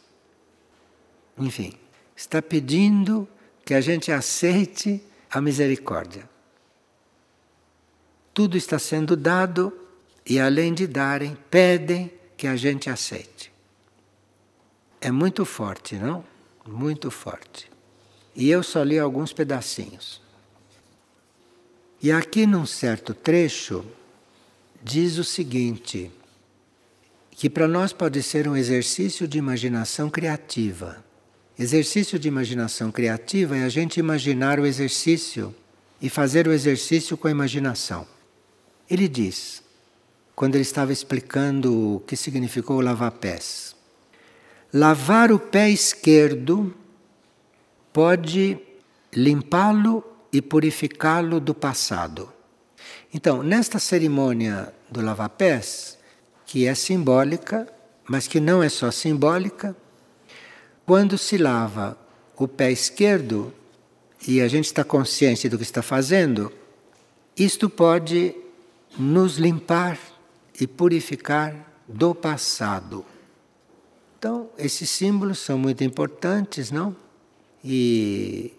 Enfim, 1.37 1.73
está 2.13 2.41
pedindo 2.41 3.27
que 3.63 3.73
a 3.73 3.79
gente 3.79 4.11
aceite 4.11 5.01
a 5.31 5.39
misericórdia. 5.39 6.29
Tudo 8.33 8.57
está 8.57 8.77
sendo 8.77 9.15
dado 9.15 9.71
e 10.25 10.39
além 10.39 10.73
de 10.73 10.85
darem, 10.85 11.37
pedem 11.49 12.11
que 12.35 12.47
a 12.47 12.55
gente 12.55 12.89
aceite. 12.89 13.52
É 15.05 15.11
muito 15.11 15.43
forte, 15.43 15.95
não? 15.95 16.23
Muito 16.65 17.11
forte. 17.11 17.69
E 18.33 18.49
eu 18.49 18.63
só 18.63 18.81
li 18.81 18.97
alguns 18.97 19.33
pedacinhos. 19.33 20.21
E 22.01 22.09
aqui 22.09 22.47
num 22.47 22.65
certo 22.65 23.13
trecho 23.13 23.83
diz 24.81 25.17
o 25.17 25.23
seguinte: 25.25 26.09
que 27.31 27.49
para 27.49 27.67
nós 27.67 27.91
pode 27.91 28.23
ser 28.23 28.47
um 28.47 28.55
exercício 28.55 29.27
de 29.27 29.37
imaginação 29.37 30.09
criativa. 30.09 31.03
Exercício 31.59 32.17
de 32.17 32.29
imaginação 32.29 32.89
criativa 32.89 33.57
é 33.57 33.65
a 33.65 33.69
gente 33.69 33.99
imaginar 33.99 34.57
o 34.57 34.65
exercício 34.65 35.53
e 36.01 36.09
fazer 36.09 36.47
o 36.47 36.53
exercício 36.53 37.17
com 37.17 37.27
a 37.27 37.31
imaginação. 37.31 38.07
Ele 38.89 39.09
diz: 39.09 39.61
quando 40.33 40.55
ele 40.55 40.61
estava 40.61 40.93
explicando 40.93 41.97
o 41.97 41.99
que 41.99 42.15
significou 42.15 42.79
lavar 42.79 43.11
pés. 43.11 43.72
Lavar 44.73 45.31
o 45.31 45.37
pé 45.37 45.69
esquerdo 45.69 46.73
pode 47.93 48.57
limpá-lo 49.13 50.03
e 50.31 50.41
purificá-lo 50.41 51.39
do 51.39 51.53
passado. 51.53 52.33
Então, 53.13 53.43
nesta 53.43 53.77
cerimônia 53.77 54.73
do 54.89 54.99
lava-pés, 54.99 55.99
que 56.47 56.65
é 56.65 56.73
simbólica, 56.73 57.71
mas 58.09 58.27
que 58.27 58.39
não 58.39 58.63
é 58.63 58.69
só 58.69 58.89
simbólica, 58.89 59.77
quando 60.87 61.19
se 61.19 61.37
lava 61.37 61.95
o 62.35 62.47
pé 62.47 62.71
esquerdo 62.71 63.53
e 64.27 64.41
a 64.41 64.47
gente 64.47 64.65
está 64.65 64.83
consciente 64.83 65.47
do 65.47 65.57
que 65.57 65.63
está 65.63 65.83
fazendo, 65.83 66.51
isto 67.37 67.69
pode 67.69 68.35
nos 68.97 69.37
limpar 69.37 69.99
e 70.59 70.65
purificar 70.65 71.55
do 71.87 72.15
passado. 72.15 73.05
Então, 74.23 74.49
esses 74.57 74.89
símbolos 74.89 75.39
são 75.39 75.57
muito 75.57 75.83
importantes, 75.83 76.71
não? 76.71 76.95
E 77.61 78.53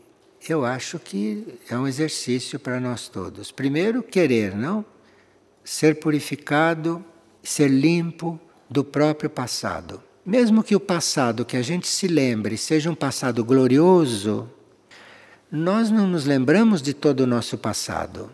eu 0.46 0.62
acho 0.62 0.98
que 0.98 1.58
é 1.70 1.74
um 1.74 1.88
exercício 1.88 2.60
para 2.60 2.78
nós 2.78 3.08
todos. 3.08 3.50
Primeiro, 3.50 4.02
querer, 4.02 4.54
não? 4.54 4.84
Ser 5.64 5.98
purificado, 6.00 7.02
ser 7.42 7.68
limpo 7.68 8.38
do 8.68 8.84
próprio 8.84 9.30
passado. 9.30 10.02
Mesmo 10.22 10.62
que 10.62 10.76
o 10.76 10.80
passado 10.80 11.46
que 11.46 11.56
a 11.56 11.62
gente 11.62 11.88
se 11.88 12.08
lembre 12.08 12.58
seja 12.58 12.90
um 12.90 12.94
passado 12.94 13.42
glorioso, 13.42 14.46
nós 15.50 15.90
não 15.90 16.06
nos 16.06 16.26
lembramos 16.26 16.82
de 16.82 16.92
todo 16.92 17.20
o 17.20 17.26
nosso 17.26 17.56
passado. 17.56 18.30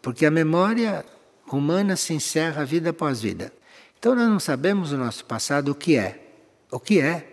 Porque 0.00 0.24
a 0.24 0.30
memória 0.30 1.04
humana 1.52 1.96
se 1.96 2.14
encerra 2.14 2.64
vida 2.64 2.88
após 2.88 3.20
vida. 3.20 3.52
Então 3.98 4.14
nós 4.14 4.26
não 4.26 4.40
sabemos 4.40 4.90
o 4.90 4.96
nosso 4.96 5.22
passado 5.26 5.72
o 5.72 5.74
que 5.74 5.96
é. 5.96 6.22
O 6.70 6.80
que 6.80 7.00
é? 7.00 7.26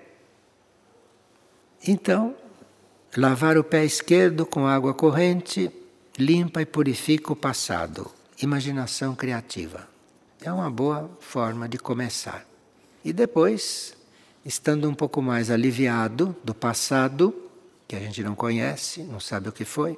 Então, 1.88 2.36
lavar 3.17 3.57
o 3.57 3.63
pé 3.63 3.84
esquerdo 3.84 4.45
com 4.45 4.67
água 4.67 4.93
corrente 4.93 5.71
limpa 6.17 6.61
e 6.61 6.65
purifica 6.65 7.34
o 7.34 7.36
passado. 7.36 8.11
Imaginação 8.41 9.15
criativa. 9.15 9.88
É 10.41 10.51
uma 10.51 10.69
boa 10.69 11.09
forma 11.19 11.67
de 11.67 11.77
começar. 11.77 12.45
E 13.03 13.11
depois, 13.11 13.95
estando 14.45 14.89
um 14.89 14.93
pouco 14.93 15.21
mais 15.21 15.49
aliviado 15.49 16.36
do 16.43 16.53
passado, 16.53 17.34
que 17.88 17.95
a 17.95 17.99
gente 17.99 18.23
não 18.23 18.36
conhece, 18.36 19.03
não 19.03 19.19
sabe 19.19 19.49
o 19.49 19.51
que 19.51 19.65
foi, 19.65 19.97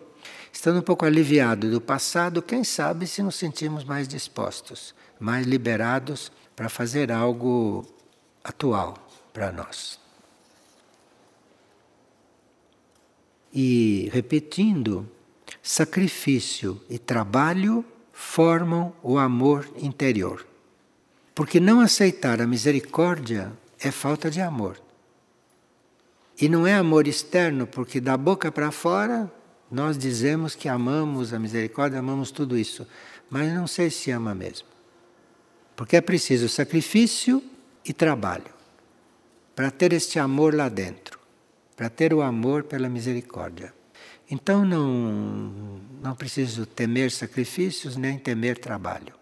Estando 0.51 0.79
um 0.79 0.81
pouco 0.81 1.05
aliviado 1.05 1.69
do 1.69 1.81
passado, 1.81 2.41
quem 2.41 2.63
sabe 2.63 3.05
se 3.07 3.21
nos 3.21 3.35
sentimos 3.35 3.83
mais 3.83 4.07
dispostos, 4.07 4.95
mais 5.19 5.45
liberados 5.45 6.31
para 6.55 6.69
fazer 6.69 7.11
algo 7.11 7.85
atual 8.41 9.04
para 9.35 9.51
nós. 9.51 9.99
E 13.53 14.09
repetindo, 14.13 15.05
sacrifício 15.61 16.81
e 16.89 16.97
trabalho 16.97 17.83
formam 18.13 18.93
o 19.03 19.17
amor 19.17 19.69
interior. 19.75 20.47
Porque 21.35 21.59
não 21.59 21.81
aceitar 21.81 22.41
a 22.41 22.47
misericórdia 22.47 23.51
é 23.77 23.91
falta 23.91 24.31
de 24.31 24.39
amor. 24.39 24.81
E 26.39 26.47
não 26.47 26.65
é 26.65 26.73
amor 26.73 27.05
externo, 27.05 27.67
porque 27.67 27.99
da 27.99 28.15
boca 28.15 28.49
para 28.49 28.71
fora 28.71 29.29
nós 29.69 29.97
dizemos 29.97 30.55
que 30.55 30.69
amamos 30.69 31.33
a 31.33 31.39
misericórdia, 31.39 31.99
amamos 31.99 32.31
tudo 32.31 32.57
isso, 32.57 32.87
mas 33.29 33.51
não 33.51 33.67
sei 33.67 33.89
se 33.89 34.11
ama 34.11 34.33
mesmo. 34.33 34.67
Porque 35.75 35.97
é 35.97 36.01
preciso 36.01 36.47
sacrifício 36.47 37.43
e 37.83 37.91
trabalho 37.91 38.54
para 39.55 39.71
ter 39.71 39.93
este 39.93 40.19
amor 40.19 40.53
lá 40.53 40.67
dentro, 40.67 41.19
para 41.75 41.89
ter 41.89 42.13
o 42.13 42.21
amor 42.21 42.63
pela 42.63 42.89
misericórdia. 42.89 43.73
Então 44.29 44.65
não, 44.65 45.79
não 46.01 46.15
preciso 46.15 46.65
temer 46.65 47.11
sacrifícios 47.11 47.95
nem 47.95 48.17
temer 48.17 48.57
trabalho. 48.57 49.13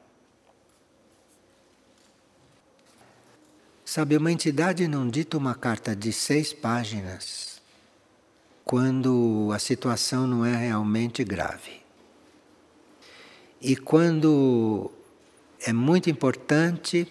Sabe, 3.85 4.17
uma 4.17 4.31
entidade 4.31 4.87
não 4.87 5.07
dita 5.07 5.37
uma 5.37 5.53
carta 5.53 5.95
de 5.95 6.11
seis 6.11 6.51
páginas 6.51 7.61
quando 8.65 9.51
a 9.53 9.59
situação 9.59 10.25
não 10.25 10.43
é 10.43 10.55
realmente 10.55 11.23
grave. 11.23 11.83
E 13.61 13.75
quando 13.75 14.89
é 15.61 15.71
muito 15.71 16.09
importante 16.09 17.07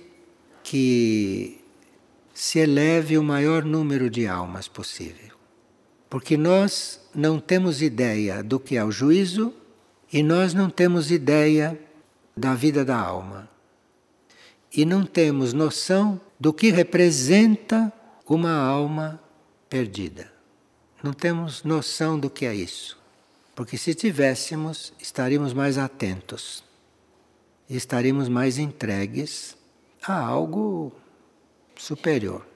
que 0.64 1.61
se 2.42 2.58
eleve 2.58 3.16
o 3.16 3.22
maior 3.22 3.64
número 3.64 4.10
de 4.10 4.26
almas 4.26 4.66
possível. 4.66 5.36
Porque 6.10 6.36
nós 6.36 7.00
não 7.14 7.38
temos 7.38 7.80
ideia 7.80 8.42
do 8.42 8.58
que 8.58 8.76
é 8.76 8.84
o 8.84 8.90
juízo 8.90 9.54
E 10.12 10.24
nós 10.24 10.52
não 10.52 10.68
temos 10.68 11.12
ideia 11.12 11.80
da 12.36 12.52
vida 12.52 12.84
da 12.84 12.98
alma. 12.98 13.48
E 14.72 14.84
não 14.84 15.06
temos 15.06 15.52
noção 15.52 16.20
do 16.38 16.52
que 16.52 16.72
representa 16.72 17.92
uma 18.26 18.52
alma 18.52 19.22
perdida. 19.70 20.30
Não 21.00 21.12
temos 21.12 21.62
noção 21.62 22.18
do 22.18 22.28
que 22.28 22.44
é 22.44 22.54
isso. 22.54 22.98
Porque 23.54 23.78
se 23.78 23.94
tivéssemos, 23.94 24.92
estaríamos 24.98 25.54
mais 25.54 25.78
atentos. 25.78 26.64
Estaríamos 27.70 28.28
mais 28.28 28.58
entregues 28.58 29.56
a 30.02 30.18
algo 30.18 30.92
superior. 31.82 32.51